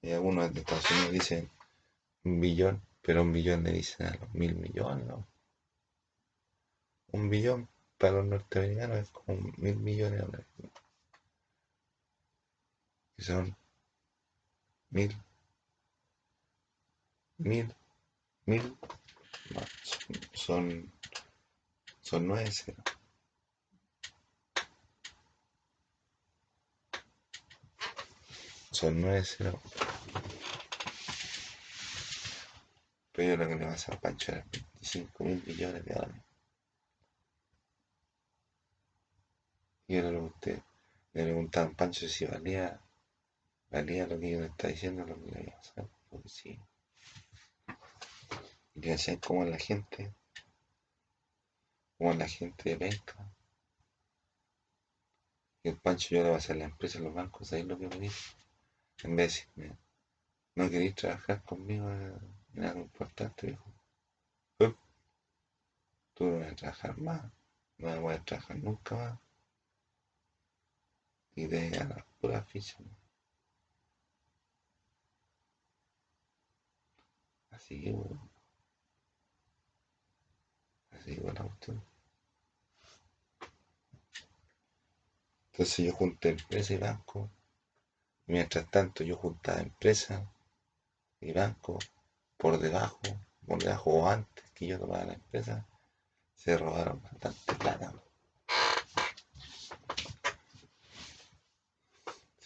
[0.00, 1.50] Y algunos de Estados Unidos dicen
[2.24, 5.26] un billón, pero un billón le dicen a los mil millones, ¿no?
[7.12, 10.46] Un billón para los norteamericanos es como mil millones de dólares.
[13.16, 13.54] Que son
[14.88, 15.14] mil,
[17.36, 17.74] mil,
[18.46, 18.76] mil,
[20.32, 20.92] son,
[22.00, 22.84] son nueve ceros.
[28.70, 29.60] Son nueve ceros.
[33.12, 36.22] Pero yo lo que le va a Pancho era 25 mil millones de dólares.
[39.86, 40.62] Y yo le
[41.12, 42.80] le preguntaban Pancho si valía,
[43.70, 46.58] valía lo que yo le estaba diciendo, lo que le iba a hacer, porque sí.
[48.74, 50.12] Y decían cómo es la gente,
[51.98, 53.00] cómo la gente de.
[55.64, 57.88] Y el Pancho yo le voy a hacer la empresa, los bancos, ahí lo que
[57.88, 58.36] me dijo.
[59.04, 59.78] En vez de decirme,
[60.56, 63.64] no queréis trabajar conmigo en algo importante, dijo.
[66.14, 67.22] Tú no vas a trabajar más,
[67.78, 69.18] no voy a trabajar nunca más
[71.34, 72.76] y de la pura ficha.
[77.50, 78.31] Así que bueno.
[81.04, 81.82] Cuestión.
[85.52, 87.30] Entonces yo junté empresa y banco.
[88.26, 90.32] Mientras tanto yo juntaba empresa
[91.20, 91.78] y banco
[92.36, 93.00] por debajo,
[93.46, 95.66] por debajo o antes que yo tomara la empresa,
[96.34, 97.92] se robaron bastante plata.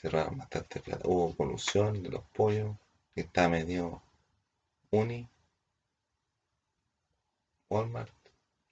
[0.06, 1.08] cerraron bastante plata.
[1.08, 2.76] Hubo colusión de los pollos,
[3.14, 4.02] que está medio
[4.90, 5.28] Uni,
[7.68, 8.15] Walmart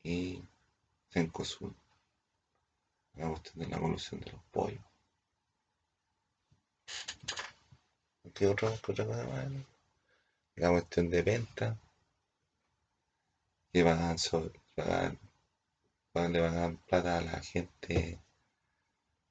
[0.05, 0.45] y
[1.11, 1.73] Cencosud.
[3.17, 4.85] La cuestión de la colusión de los pollos.
[8.33, 9.49] ¿Qué otra, cosa más?
[10.57, 11.79] La cuestión de venta.
[13.73, 14.17] Que van,
[16.13, 18.21] van, le van a dar plata a la gente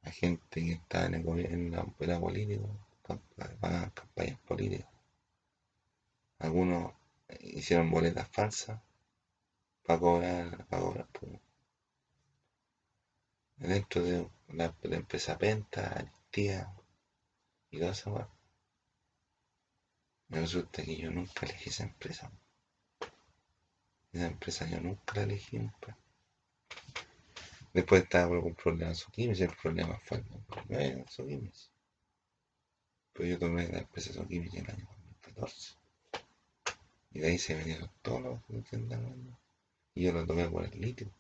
[0.03, 2.67] la gente que está en, el gobierno, en la, política,
[3.61, 4.89] a campañas políticas.
[6.39, 6.93] Algunos
[7.39, 8.82] hicieron boletas falsas
[9.86, 11.07] para cobrar, para cobrar
[13.57, 16.73] dentro de la, empresa Penta, Aristía
[17.71, 18.29] y toda esa
[20.27, 22.31] Me resulta que yo nunca elegí esa empresa.
[24.11, 25.97] Esa empresa yo nunca la elegí nunca.
[27.73, 31.71] Después estaba con problemas Soquimes y el problema fue el problema Soquimes.
[33.13, 34.88] Pero yo tomé la empresa Soquimes en el año
[35.31, 35.75] 2014.
[37.13, 38.77] Y de ahí se vinieron todos los que
[39.95, 41.11] Y yo lo tomé por el litio.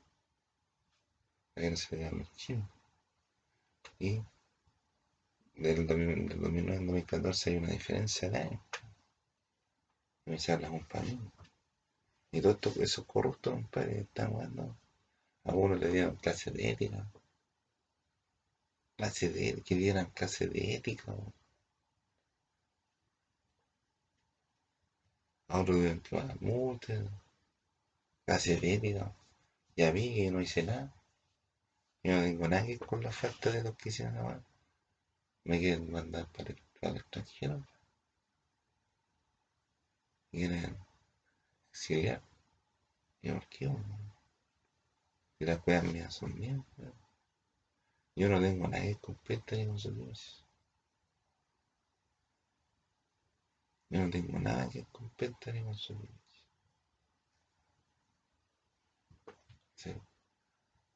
[1.55, 2.69] Que no se vean los chinos.
[3.99, 4.21] Y
[5.55, 8.61] del, 2009 al 2014 hay una diferencia de años.
[10.25, 11.19] Me decían la compañía.
[12.31, 14.75] Y todos esos corruptos, compadre, están jugando
[15.45, 17.05] a uno le dieron clase de ética.
[18.97, 21.13] Clase de que dieran clase de ética.
[25.47, 27.03] A otro dieron que
[28.23, 28.33] multa.
[28.33, 29.15] Clase de ética.
[29.75, 30.93] Y a mí que no hice nada.
[32.03, 34.43] Yo no tengo nada que con la falta de lo que hicieron ahora.
[35.45, 37.65] Me quieren mandar para el, para el extranjero.
[40.31, 40.77] Quieren
[41.69, 42.21] exiliar.
[43.21, 43.71] ¿Y por qué?
[45.39, 46.59] Y las weas mías son mías.
[48.15, 50.43] Yo no tengo nadie con pesta ni con dioses.
[53.89, 56.22] Yo no tengo nada que con pesta ni con dioses.
[59.83, 59.93] Sí.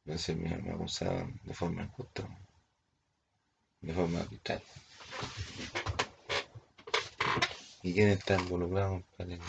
[0.06, 2.28] Entonces me, me acusaban de forma injusta,
[3.82, 4.66] de forma arbitraria.
[7.84, 9.40] ¿Y quién está involucrado, compadre?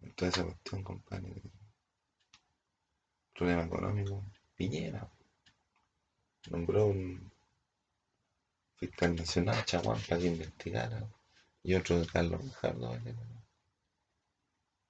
[0.00, 1.42] En toda esa cuestión, compadre
[3.38, 4.24] problema económico,
[4.56, 5.08] Piñera
[6.50, 7.30] nombró un
[8.76, 11.08] fiscal nacional, Chaguán, para que investigara,
[11.62, 12.98] y otro de Carlos Ricardo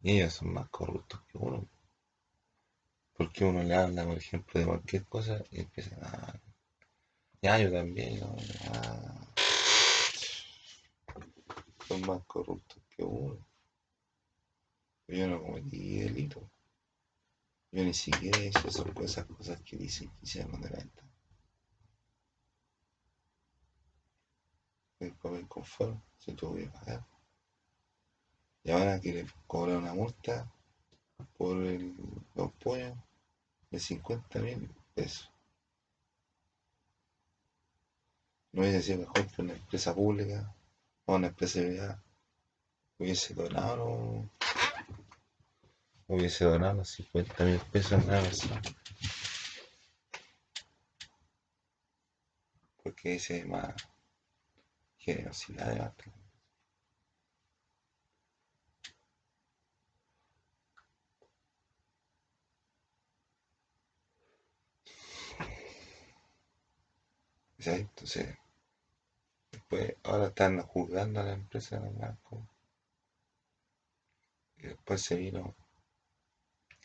[0.03, 1.69] Y ellos son más corruptos que uno.
[3.19, 6.41] Porque uno le habla, por ejemplo, de cualquier cosa y empiezan a.
[7.43, 8.21] Ya, yo también.
[8.21, 8.37] ¿no?
[11.89, 13.45] Son más corruptos que uno.
[15.09, 16.49] Yo no cometí delito.
[17.73, 19.27] Yo ni siquiera hice esas cosas,
[19.63, 21.03] que dicen que hicieron de venta.
[25.01, 27.05] Después me conformo, se tuvo que pagar.
[28.63, 30.49] Y ahora quiere cobrar una multa
[31.37, 31.97] por el,
[32.37, 32.97] los pollos
[33.71, 35.31] de 50 mil pesos.
[38.53, 40.55] No hubiese sido mejor que una empresa pública
[41.05, 42.03] o una empresa privada
[42.99, 44.29] hubiese donado
[46.09, 48.41] hubiese donado los 50 mil pesos nada más.
[52.83, 53.75] Porque dice más
[54.97, 56.28] generosidad de
[67.59, 67.81] ¿Sabes?
[67.81, 68.37] Entonces,
[69.51, 72.49] después, ahora están juzgando a la empresa de Blanco.
[74.59, 75.55] Y después se vino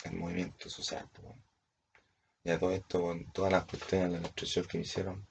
[0.03, 1.09] el movimiento social.
[1.13, 1.35] pues.
[2.43, 5.27] Ya todo esto, con todas las cuestiones de la destrucción que me hicieron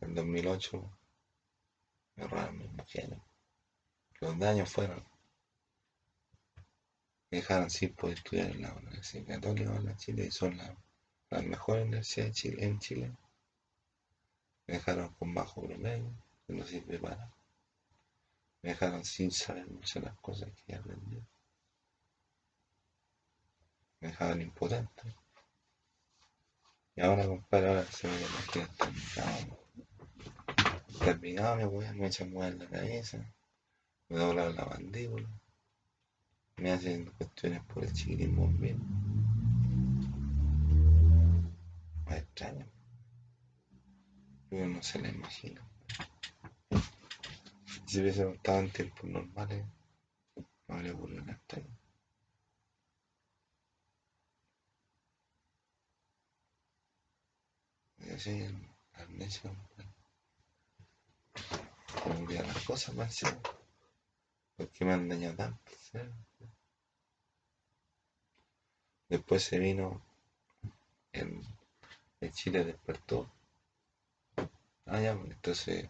[0.00, 0.98] en 2008,
[2.16, 3.18] me robaron mis mujeres.
[4.20, 5.04] Los daños fueron.
[7.30, 10.72] Me dejaron sin poder estudiar en la Universidad Católica la Chile y son las,
[11.30, 13.12] las mejores universidades de Chile, en Chile.
[14.70, 16.14] Me dejaron con bajo promedio,
[16.46, 17.28] que no sirve para.
[18.62, 21.20] Me dejaron sin saber muchas las cosas que aprendí.
[23.98, 25.16] Me dejaron impotente.
[26.94, 29.58] Y ahora, compadre, ahora se me imagina terminado.
[31.00, 33.18] Terminado, me voy a me echan en la cabeza.
[34.08, 35.28] Me doblan la mandíbula.
[36.58, 38.78] Me hacen cuestiones por el chiquitismo bien.
[42.06, 42.68] Me extraña.
[44.50, 45.62] Uno no se la imagina.
[47.86, 49.64] Si hubiese estado en tiempos normales,
[50.66, 51.76] no habría ocurrido extraña.
[57.98, 58.46] Y así,
[58.94, 59.50] amnesia,
[62.02, 63.40] como que las cosas más encima.
[64.56, 65.72] Porque me han dañado tanto.
[65.80, 65.98] ¿sí?
[69.08, 70.00] Después se vino
[71.12, 71.42] en,
[72.20, 73.30] en Chile despertó.
[74.92, 75.88] Ah, ya, pues, entonces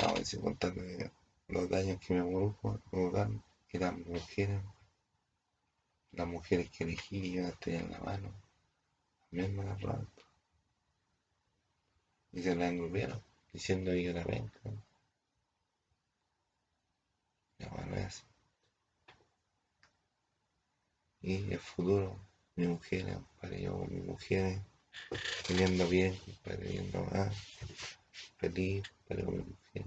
[0.00, 1.12] vamos a que
[1.46, 2.54] los daños que me
[2.90, 3.40] provocaron
[3.70, 4.60] eran mujeres,
[6.10, 8.34] las mujeres que elegí y yo las tenía en la mano,
[9.30, 10.08] también me agarraron.
[12.32, 14.58] Y se las envolvieron, diciendo que yo era penca.
[17.60, 18.24] Ya, bueno, es así.
[21.22, 22.18] Y el futuro,
[22.56, 24.62] mi mujer, compadre, yo mi mujer,
[25.48, 27.36] viviendo bien, compadre, viviendo más,
[28.40, 29.84] feliz, con mi mujer.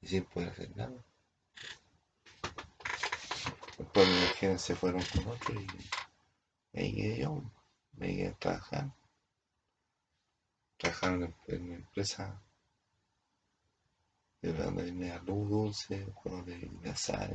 [0.00, 1.04] Y sin poder hacer nada.
[3.78, 7.42] Después mis mujeres se fueron con otro y ahí quedé yo,
[7.92, 8.94] me quedé a trabajar.
[10.78, 11.12] Trabajar
[11.48, 12.42] en, una empresa
[14.40, 17.30] de donde venía luz dulce, juegos de, azar,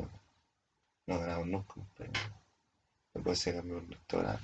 [1.05, 2.41] no ganamos nunca un premio.
[3.13, 4.43] Después se cambió un restaurante.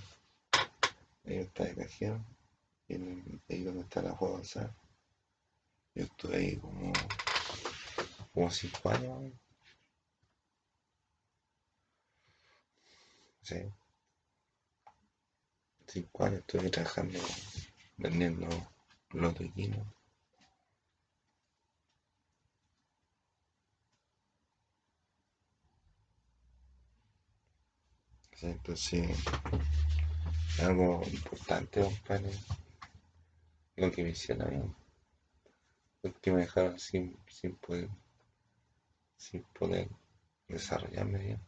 [1.26, 2.37] Ahí está de.
[2.90, 4.12] En- ahí donde está la
[4.42, 4.74] azar.
[5.96, 6.94] Yo estuve ahí como,
[8.34, 9.20] como cinco años.
[9.22, 9.32] ¿no?
[13.42, 13.56] Sí.
[15.88, 17.20] Cinco años estuve trabajando
[17.98, 18.48] vendiendo
[19.54, 19.94] quino.
[28.36, 29.18] Sí, entonces,
[30.62, 31.82] algo importante,
[33.78, 34.76] lo que me hicieron
[36.02, 37.90] porque me dejaron sin, sin poder,
[39.18, 39.90] sin poder
[40.48, 41.42] desarrollarme bien.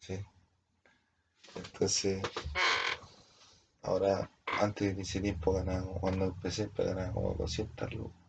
[0.00, 0.24] Sí.
[1.54, 2.22] Entonces,
[3.82, 8.22] ahora, antes de ese tiempo ganaba, cuando empecé, pues ganaba como 200 lucas.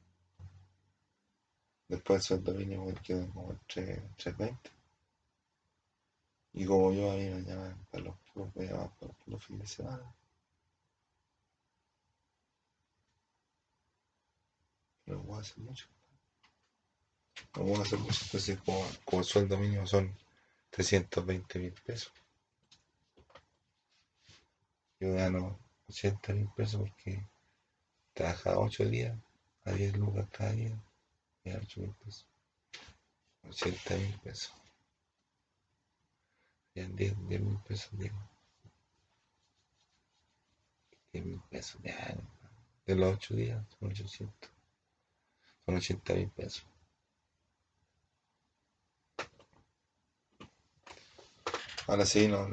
[1.87, 4.71] Después el sueldo mínimo quedó como en 3, 320.
[6.53, 8.15] Y como yo a mí me llaman para los
[8.55, 10.15] me para los fines de semana.
[15.05, 15.87] No puedo hacer mucho.
[17.55, 18.19] No puedo hacer mucho.
[18.25, 20.15] Entonces, como, como el sueldo mínimo son
[20.69, 22.11] 320 mil pesos.
[24.99, 27.25] Yo gano 80 mil pesos porque
[28.13, 29.17] trabajaba 8 días,
[29.65, 30.75] a 10 lucas cada día,
[31.43, 32.25] y a 8 mil pesos.
[33.49, 34.53] 80 mil pesos.
[36.75, 38.17] En 10 mil pesos digo.
[41.11, 42.23] 10 mil pesos diarios.
[42.85, 44.52] De los 8 días son 800.
[45.65, 46.65] Son 80 mil pesos.
[51.87, 52.47] Ahora sí, no,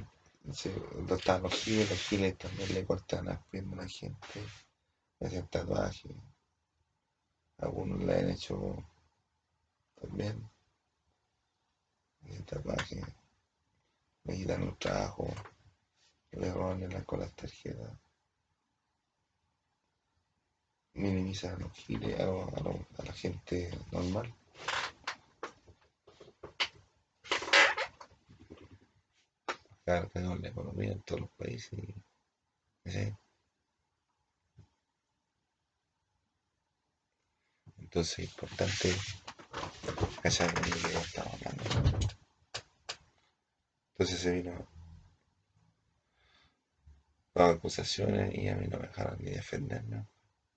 [0.52, 0.70] sí,
[1.08, 4.46] están los giles, los giles también le cortan las piernas a la gente,
[5.20, 6.12] le hacen tatuajes.
[7.58, 8.76] Algunos le han hecho
[10.00, 10.50] también
[12.46, 13.04] tatuajes,
[14.24, 15.28] le quitan el trabajo,
[16.32, 17.92] le roban con las tarjetas.
[20.95, 24.34] Minimizan a los giles, a, a la gente normal.
[29.99, 31.78] la economía en todos los países.
[37.78, 38.95] Entonces es importante
[40.22, 41.64] cachar de que estamos hablando.
[43.93, 44.68] Entonces se vino
[47.34, 50.07] las acusaciones y a mí no me dejaron ni defenderme.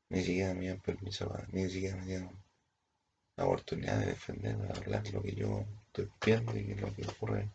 [0.10, 2.43] Ni siquiera me dieron permiso, ni siquiera me dieron
[3.36, 7.49] la oportunidad de defenderme, de hablar lo que yo estoy viendo y lo que ocurre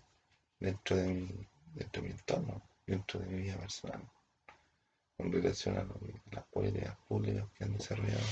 [0.59, 4.03] dentro de mi dentro de mi entorno, dentro de mi vida personal,
[5.17, 5.87] con relación a
[6.33, 8.27] las políticas públicas que han desarrollado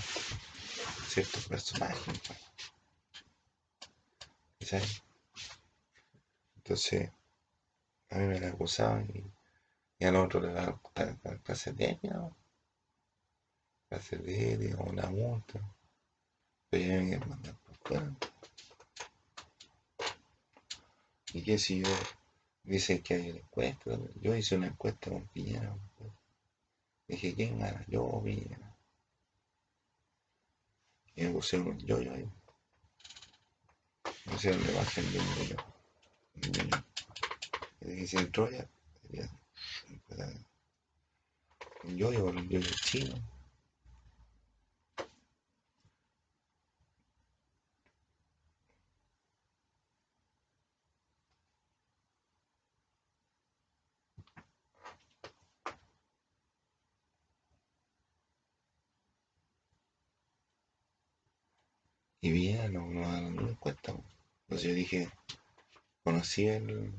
[1.06, 2.20] ciertos personajes.
[6.56, 7.10] Entonces,
[8.10, 9.08] a mí me la acusaban
[9.98, 10.78] y, al otro le daban
[11.44, 12.20] clase de etnia,
[13.90, 15.60] de etnia o una multa.
[16.70, 18.16] Pero yo me mandar por fuera.
[21.32, 21.88] Y qué si yo
[22.66, 23.96] Dicen que hay una encuesta.
[24.20, 25.72] Yo hice una encuesta con Piñera.
[27.06, 27.84] Dije, ¿quién gana?
[27.86, 28.76] Yo Piñera.
[31.14, 32.28] Y me un yo-yo ahí.
[34.24, 35.56] Me pusieron de bajen de un yo-yo.
[37.82, 38.68] Y dije, si en Troya,
[39.02, 39.30] sería
[41.84, 43.14] un yo-yo un yo-yo chino.
[62.26, 63.56] Y bien, no, no, no.
[63.62, 65.08] Entonces yo dije,
[66.02, 66.92] conocí el.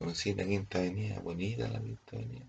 [0.00, 2.46] Conocí la quinta avenida, bonita la quinta avenida.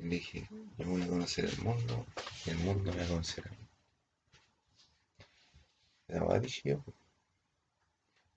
[0.00, 0.46] Y dije,
[0.76, 2.04] yo voy a conocer el mundo
[2.44, 3.68] y el mundo me va a conocer a mí.
[6.08, 6.84] La dije yo.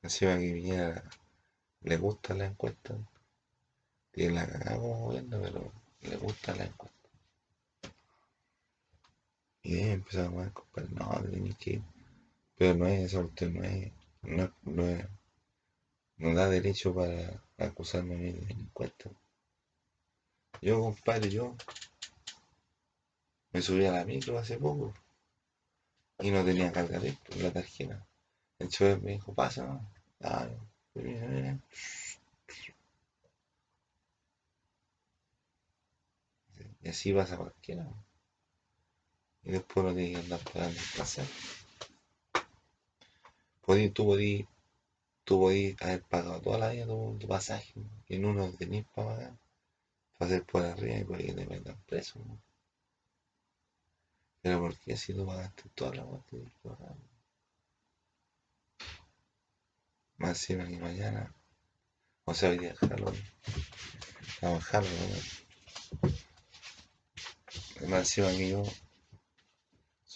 [0.01, 1.03] Va que viniera,
[1.81, 2.95] le gusta la encuesta.
[4.13, 6.94] Tiene la cagada como pero le gusta la encuesta.
[9.65, 11.81] Y empezamos a comprar, no, tenéis que
[12.57, 13.91] Pero no es eso, usted no es,
[14.21, 15.05] no, no, es,
[16.17, 19.09] no da derecho para acusarme a mí de delincuente.
[20.61, 21.55] Yo, compadre, yo
[23.53, 24.93] me subí a la micro hace poco
[26.19, 28.05] y no tenía cargador la tarjeta.
[28.59, 29.91] El chofer me dijo, pasa, ¿no?
[30.21, 30.47] Ah,
[30.93, 31.59] mira, mira.
[36.83, 37.89] Y así pasa cualquiera
[39.45, 41.25] y después tienes que andar pagando el placer.
[43.61, 44.47] Podí, tú podías
[45.25, 47.73] tú podí haber pagado toda la vida tu, pasaje
[48.07, 49.33] y en uno tenés para pagar,
[50.17, 52.19] para hacer por arriba y por que te metan preso.
[54.41, 56.95] Pero ¿por qué si tú pagaste toda la muerte del programa?
[60.17, 61.33] Más encima que mañana,
[62.23, 62.75] o sea, hoy día
[64.41, 65.09] vamos a Halloween,
[67.81, 67.87] ¿no?
[67.89, 68.63] Más encima que yo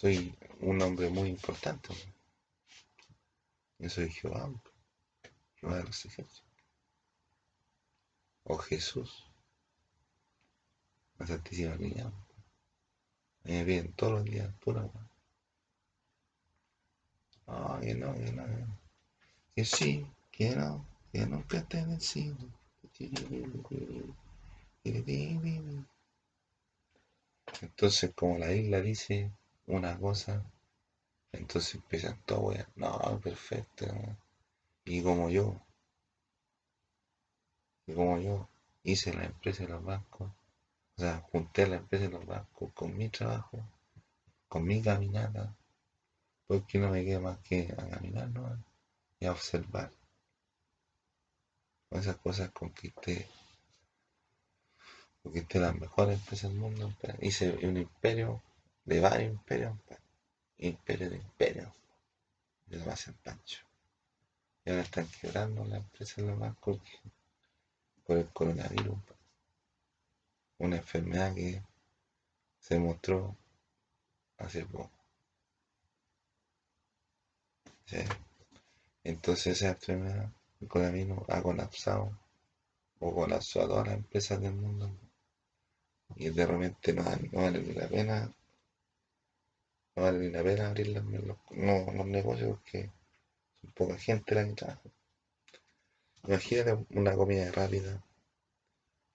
[0.00, 1.90] soy un hombre muy importante.
[3.78, 4.50] Yo soy Jehová,
[5.56, 6.42] Jehová de los ejércitos.
[8.44, 9.26] O Jesús,
[11.18, 12.10] la Santísima Trinidad.
[13.44, 14.90] Me piden todos los días pura
[17.46, 18.44] Ah, que no, que no,
[19.54, 22.38] que sí, que no, que nunca te he vencido.
[27.60, 29.30] Entonces, como la isla dice,
[29.70, 30.44] una cosa,
[31.32, 33.86] entonces empiezan todo, no, perfecto.
[34.84, 35.60] Y como yo,
[37.86, 38.48] y como yo
[38.82, 40.30] hice la empresa de los bancos,
[40.96, 43.58] o sea, junté la empresa de los bancos con mi trabajo,
[44.48, 45.54] con mi caminata,
[46.46, 48.62] porque no me queda más que a caminar ¿no?
[49.20, 49.90] y a observar.
[51.90, 53.28] Esas cosas conquisté,
[55.22, 58.42] conquisté las mejores empresas del mundo, hice un imperio
[58.90, 59.78] de varios imperios,
[60.58, 61.72] imperio de imperio,
[62.66, 63.64] de en Pancho.
[64.64, 66.80] Y ahora están quebrando la empresa de los bancos
[68.04, 68.98] por el coronavirus.
[70.58, 71.62] una enfermedad que
[72.58, 73.36] se mostró
[74.38, 74.90] hace poco.
[79.04, 82.18] Entonces esa enfermedad, el colamino, ha colapsado
[82.98, 84.90] o colapsó a todas las empresas del mundo.
[86.16, 88.34] Y de repente no, vale ni la pena,
[90.00, 92.90] no vale ni la pena abrir los, los negocios porque
[93.60, 94.80] son poca gente la que trabaja.
[96.24, 98.02] Imagínate una comida rápida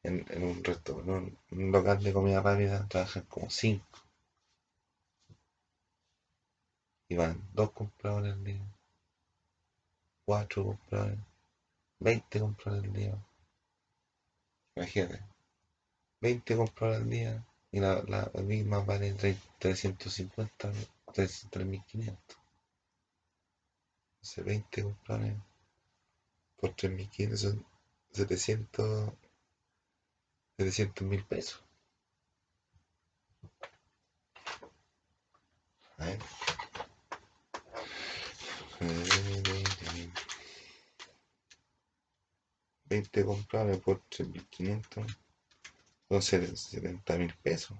[0.03, 3.99] en, un restaurante, en un local de comida rápida, trabajan como cinco.
[7.09, 8.61] Y van dos compradores al día,
[10.25, 11.19] cuatro compradores,
[11.99, 13.25] veinte compradores al día.
[14.75, 15.19] Imagínate,
[16.21, 17.45] veinte compradores al día
[17.75, 19.13] y la, la, misma vale
[19.59, 20.71] 350,
[21.07, 22.17] 3.500.
[24.15, 25.35] Entonces 20 compradores
[26.55, 27.65] por 3.500 son
[28.13, 29.13] 700
[30.57, 31.61] 700 mil pesos.
[35.97, 36.19] A ver.
[42.85, 45.24] 20 comprables por 3.500
[46.09, 47.77] son 70 mil pesos.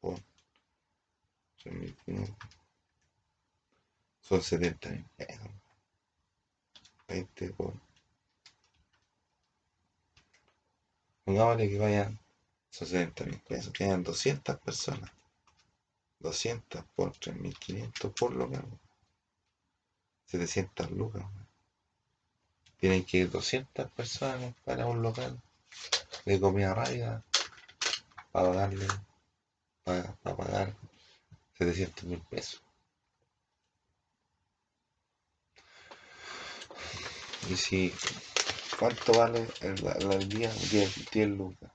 [0.00, 0.18] Por
[1.64, 2.36] 3.500
[4.20, 5.50] son 70 mil pesos.
[7.08, 7.74] 20 por
[11.24, 12.20] Pongámosle que vayan
[12.70, 15.10] 60 mil pesos, que hayan 200 personas.
[16.18, 18.66] 200 por 3.500 por local.
[20.26, 21.24] 700 lucas.
[22.84, 25.40] Tienen que ir 200 personas para un local
[26.26, 27.24] de comida rápida
[28.30, 28.86] para darle,
[29.84, 30.76] para, para pagar
[31.56, 32.62] 700 mil pesos.
[37.48, 37.90] Y si
[38.78, 40.52] ¿Cuánto vale el, día?
[40.52, 41.72] 10, 10 lucas.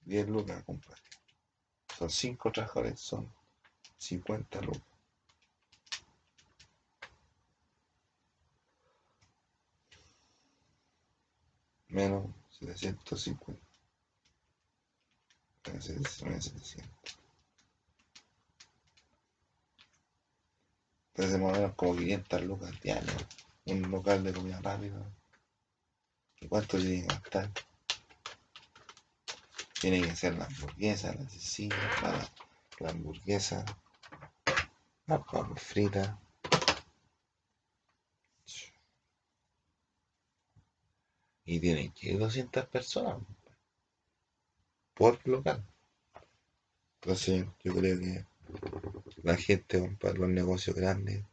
[0.00, 1.00] 10 lucas, compadre.
[1.96, 3.32] Son 5 trabajadores, son
[3.98, 4.91] 50 lucas.
[11.92, 12.24] Menos
[12.58, 13.60] 750.
[15.66, 17.18] Menos 700.
[21.14, 23.26] Entonces más o menos como 500 lucas diarias
[23.66, 25.12] un local de comida rápida.
[26.40, 27.50] ¿Y cuánto tienen que gastar?
[29.80, 32.32] Tienen que hacer la hamburguesa, la cecina, la,
[32.80, 33.64] la hamburguesa,
[35.06, 36.21] la papa frita.
[41.44, 43.18] Y tienen que ir 200 personas
[44.94, 45.64] por local.
[47.00, 48.24] Entonces yo creo que
[49.22, 51.24] la gente para los negocios grandes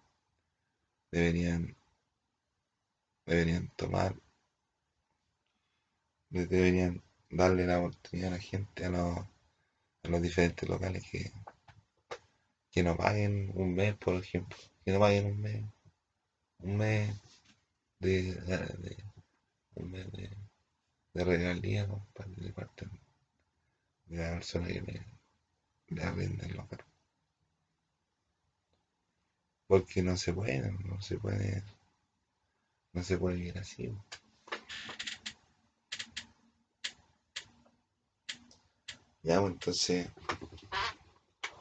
[1.12, 1.76] deberían
[3.30, 4.16] deberían tomar,
[6.32, 9.18] deberían darle la oportunidad a la gente, a los,
[10.04, 11.32] a los diferentes locales que,
[12.72, 15.64] que no paguen un mes, por ejemplo, que no paguen un mes,
[16.60, 17.16] un mes
[18.00, 18.34] de,
[19.82, 20.30] un mes de,
[21.14, 22.88] de regalía de parte
[24.06, 25.06] de la persona que me,
[25.88, 26.62] le arrenda el.
[29.68, 31.64] Porque no se puede, no se puede
[32.94, 33.96] no se puede vivir así.
[39.22, 40.10] Ya, pues entonces,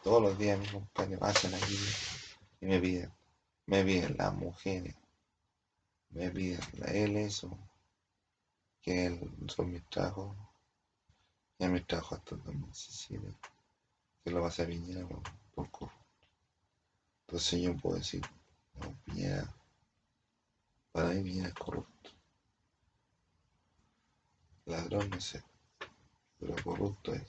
[0.03, 1.77] todos los días mis compañeros pasan aquí
[2.61, 3.12] y me piden,
[3.66, 4.95] me piden las mujeres,
[6.11, 7.59] me piden la él eso,
[8.89, 10.34] que son mis trabajos,
[11.59, 13.34] ya mis trabajos hasta el 2017,
[14.24, 15.91] que lo vas a Piñera por, por
[17.26, 18.22] Entonces yo puedo decir,
[18.80, 19.55] no, Piñera
[20.91, 22.11] para mí viene corrupto.
[24.64, 25.43] Ladrón no sé,
[26.41, 27.26] pero corrupto es.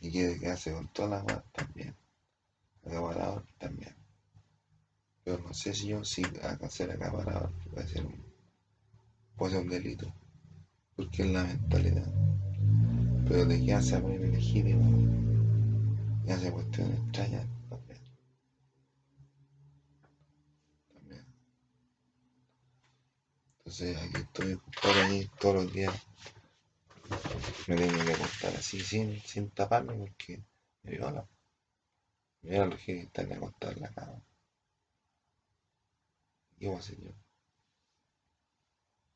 [0.00, 1.96] Y que, hace con todas las también.
[2.86, 4.07] Acaparador también.
[5.28, 8.24] Pero no sé si yo si hacer acaparador puede ser un,
[9.36, 10.10] puede ser un delito.
[10.96, 12.10] Porque es la mentalidad.
[13.26, 14.88] Pero de que hace legítimo
[16.26, 17.46] y hace cuestiones extrañas
[23.58, 25.94] Entonces aquí estoy por ahí todos los días.
[27.66, 30.42] Me tengo que acostar así sin, sin taparme porque
[30.84, 31.28] me viola.
[32.40, 34.22] Me viola los que están acostar en la cama.
[36.58, 37.12] ¿Qué voy a yo?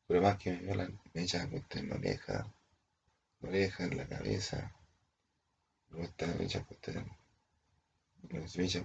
[0.07, 2.53] Pero más que me violan, me echan a en la oreja,
[3.41, 4.73] la oreja, en la cabeza.
[5.91, 6.65] Me echan me echan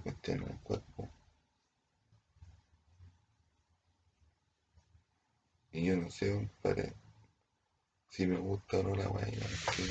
[0.32, 1.08] en el cuerpo.
[5.72, 6.94] Y yo no sé, compadre,
[8.08, 9.82] si me gusta o no la weá, que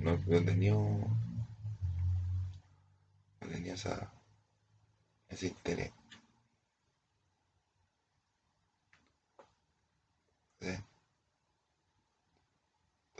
[0.00, 1.08] no, no, no tenía, no
[3.40, 4.12] tenía esa,
[5.28, 5.92] ese interés.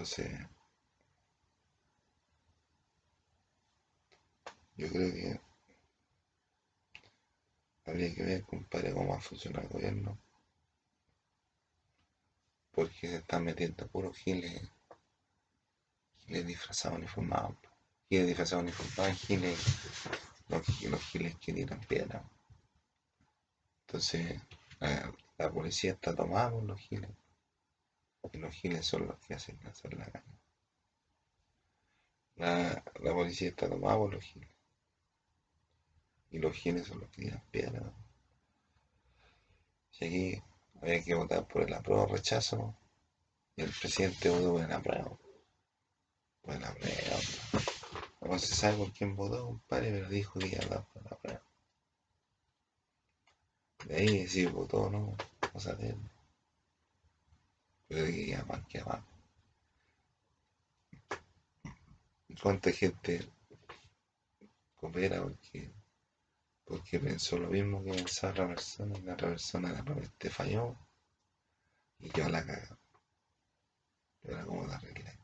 [0.01, 0.31] Entonces,
[4.77, 5.41] yo creo que
[7.85, 10.19] habría que ver, compadre, cómo va a funcionar el gobierno.
[12.73, 14.63] Porque se están metiendo puros giles,
[16.25, 17.57] giles disfrazados uniformados.
[18.09, 19.59] Giles disfrazados uniformados, giles,
[20.49, 22.23] los, los giles que tiran piedra.
[23.87, 24.41] Entonces,
[24.79, 27.11] la, la policía está tomada por los giles.
[28.33, 30.41] Y los giles son los que hacen hacer la gana.
[32.37, 34.51] La, la policía está tomada por los giles.
[36.31, 37.93] Y los giles son los que tiran piedra.
[39.91, 40.43] Si aquí
[40.81, 42.75] había que votar por el apruebo o rechazo,
[43.57, 45.19] y el presidente votó por el apruebo.
[46.43, 47.17] Por el apruebo.
[48.21, 51.13] No se sabe por quién votó, compadre, pero dijo que iba a votar por el
[51.13, 51.51] apruebo.
[53.87, 55.97] De ahí si votó o no, vamos a ver.
[57.91, 59.05] Ya más que abajo.
[62.41, 63.21] ¿Cuánta gente
[64.77, 65.73] coopera porque
[66.65, 70.77] porque pensó lo mismo que pensaba la persona y la otra persona de repente falló
[71.99, 72.77] y yo la cago.
[74.23, 75.19] Y ahora cómo la arreglé.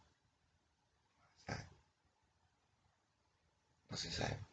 [3.90, 4.45] No se sabe.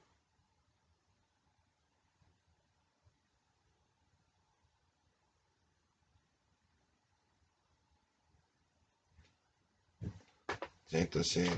[11.02, 11.50] Entonces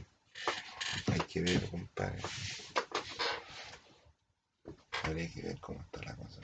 [1.11, 2.21] hay que ver, compadre.
[5.03, 6.41] Habría que ver cómo está la cosa.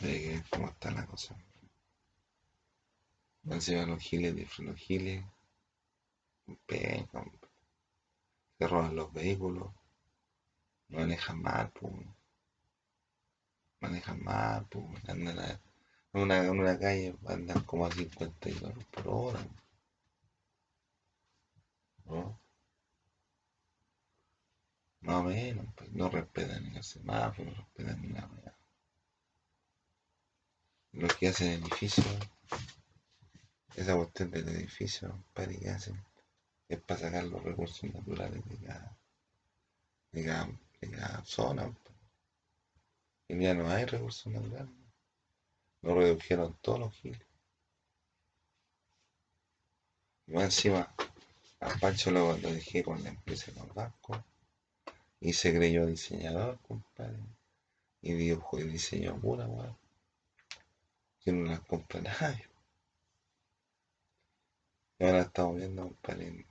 [0.00, 1.36] Habría que ver cómo está la cosa.
[3.44, 5.24] Encima los giles, los giles,
[6.66, 7.08] pegan,
[8.58, 9.72] se roban los vehículos,
[10.88, 11.92] manejan mal, pues.
[13.80, 14.84] Manejan mal, pues.
[15.08, 15.38] Andan
[16.12, 19.40] en, una, calle, andan como a 50 kilómetros por hora.
[25.00, 28.54] Más o menos, pues no respetan ni los semáforos, no respetan ni la weá.
[30.92, 32.04] Lo que hacen el edificio,
[33.76, 36.04] esa cuestión del edificio, para que hacen,
[36.68, 38.96] es para sacar los recursos naturales de cada,
[40.12, 40.48] de cada,
[40.80, 41.72] de cada zona.
[43.30, 44.74] Y ya no hay recursos naturales.
[45.82, 47.22] Lo redujeron todos los giles.
[50.26, 50.92] Y más encima,
[51.60, 53.52] a Pancho lo, lo dejé con la empresa
[54.00, 54.24] con
[55.20, 57.20] y se creyó diseñador, compadre.
[58.02, 59.76] Y dibujó y diseñó pura weá.
[61.20, 62.48] Que no las compra nadie.
[64.98, 66.46] Y ahora estamos viendo, compadre, en-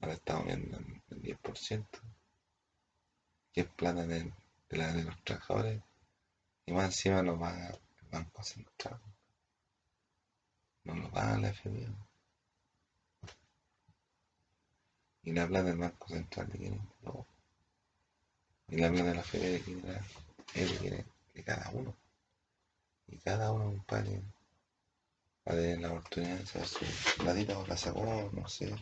[0.00, 1.98] ahora estamos viendo en el 10%,
[3.52, 4.32] que es plata de,
[4.74, 5.80] de la de los trabajadores,
[6.66, 9.00] y más encima lo paga el Banco Central.
[10.84, 11.86] No lo paga la FMI.
[15.22, 16.80] Y la plata del Banco Central de quién es?
[17.02, 17.26] No.
[18.68, 20.04] Y la plata de la FMI de quién era?
[20.54, 21.04] Es de?
[21.34, 21.94] De cada uno.
[23.06, 24.22] Y cada uno, compadre,
[25.46, 26.84] va a tener la oportunidad de sacar su
[27.18, 28.74] platita o la sacó, no sé.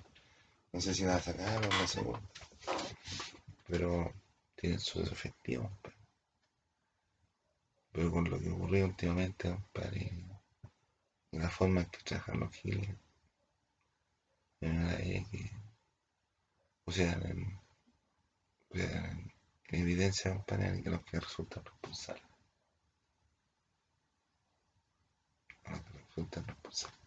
[0.73, 2.19] No sé si la sacaron o la sacó.
[3.67, 4.22] Pero
[4.63, 5.99] tienen sus efectivos, compadre.
[7.91, 10.13] Pero con lo que ocurrió últimamente, compadre,
[11.33, 12.95] la forma en que trabajan los giles,
[14.61, 15.51] que
[16.85, 17.61] pusieran en,
[18.69, 19.33] pusieran en,
[19.71, 22.23] en evidencia, compadre, que los que resultan responsables.
[25.69, 27.02] Los que resultan responsables.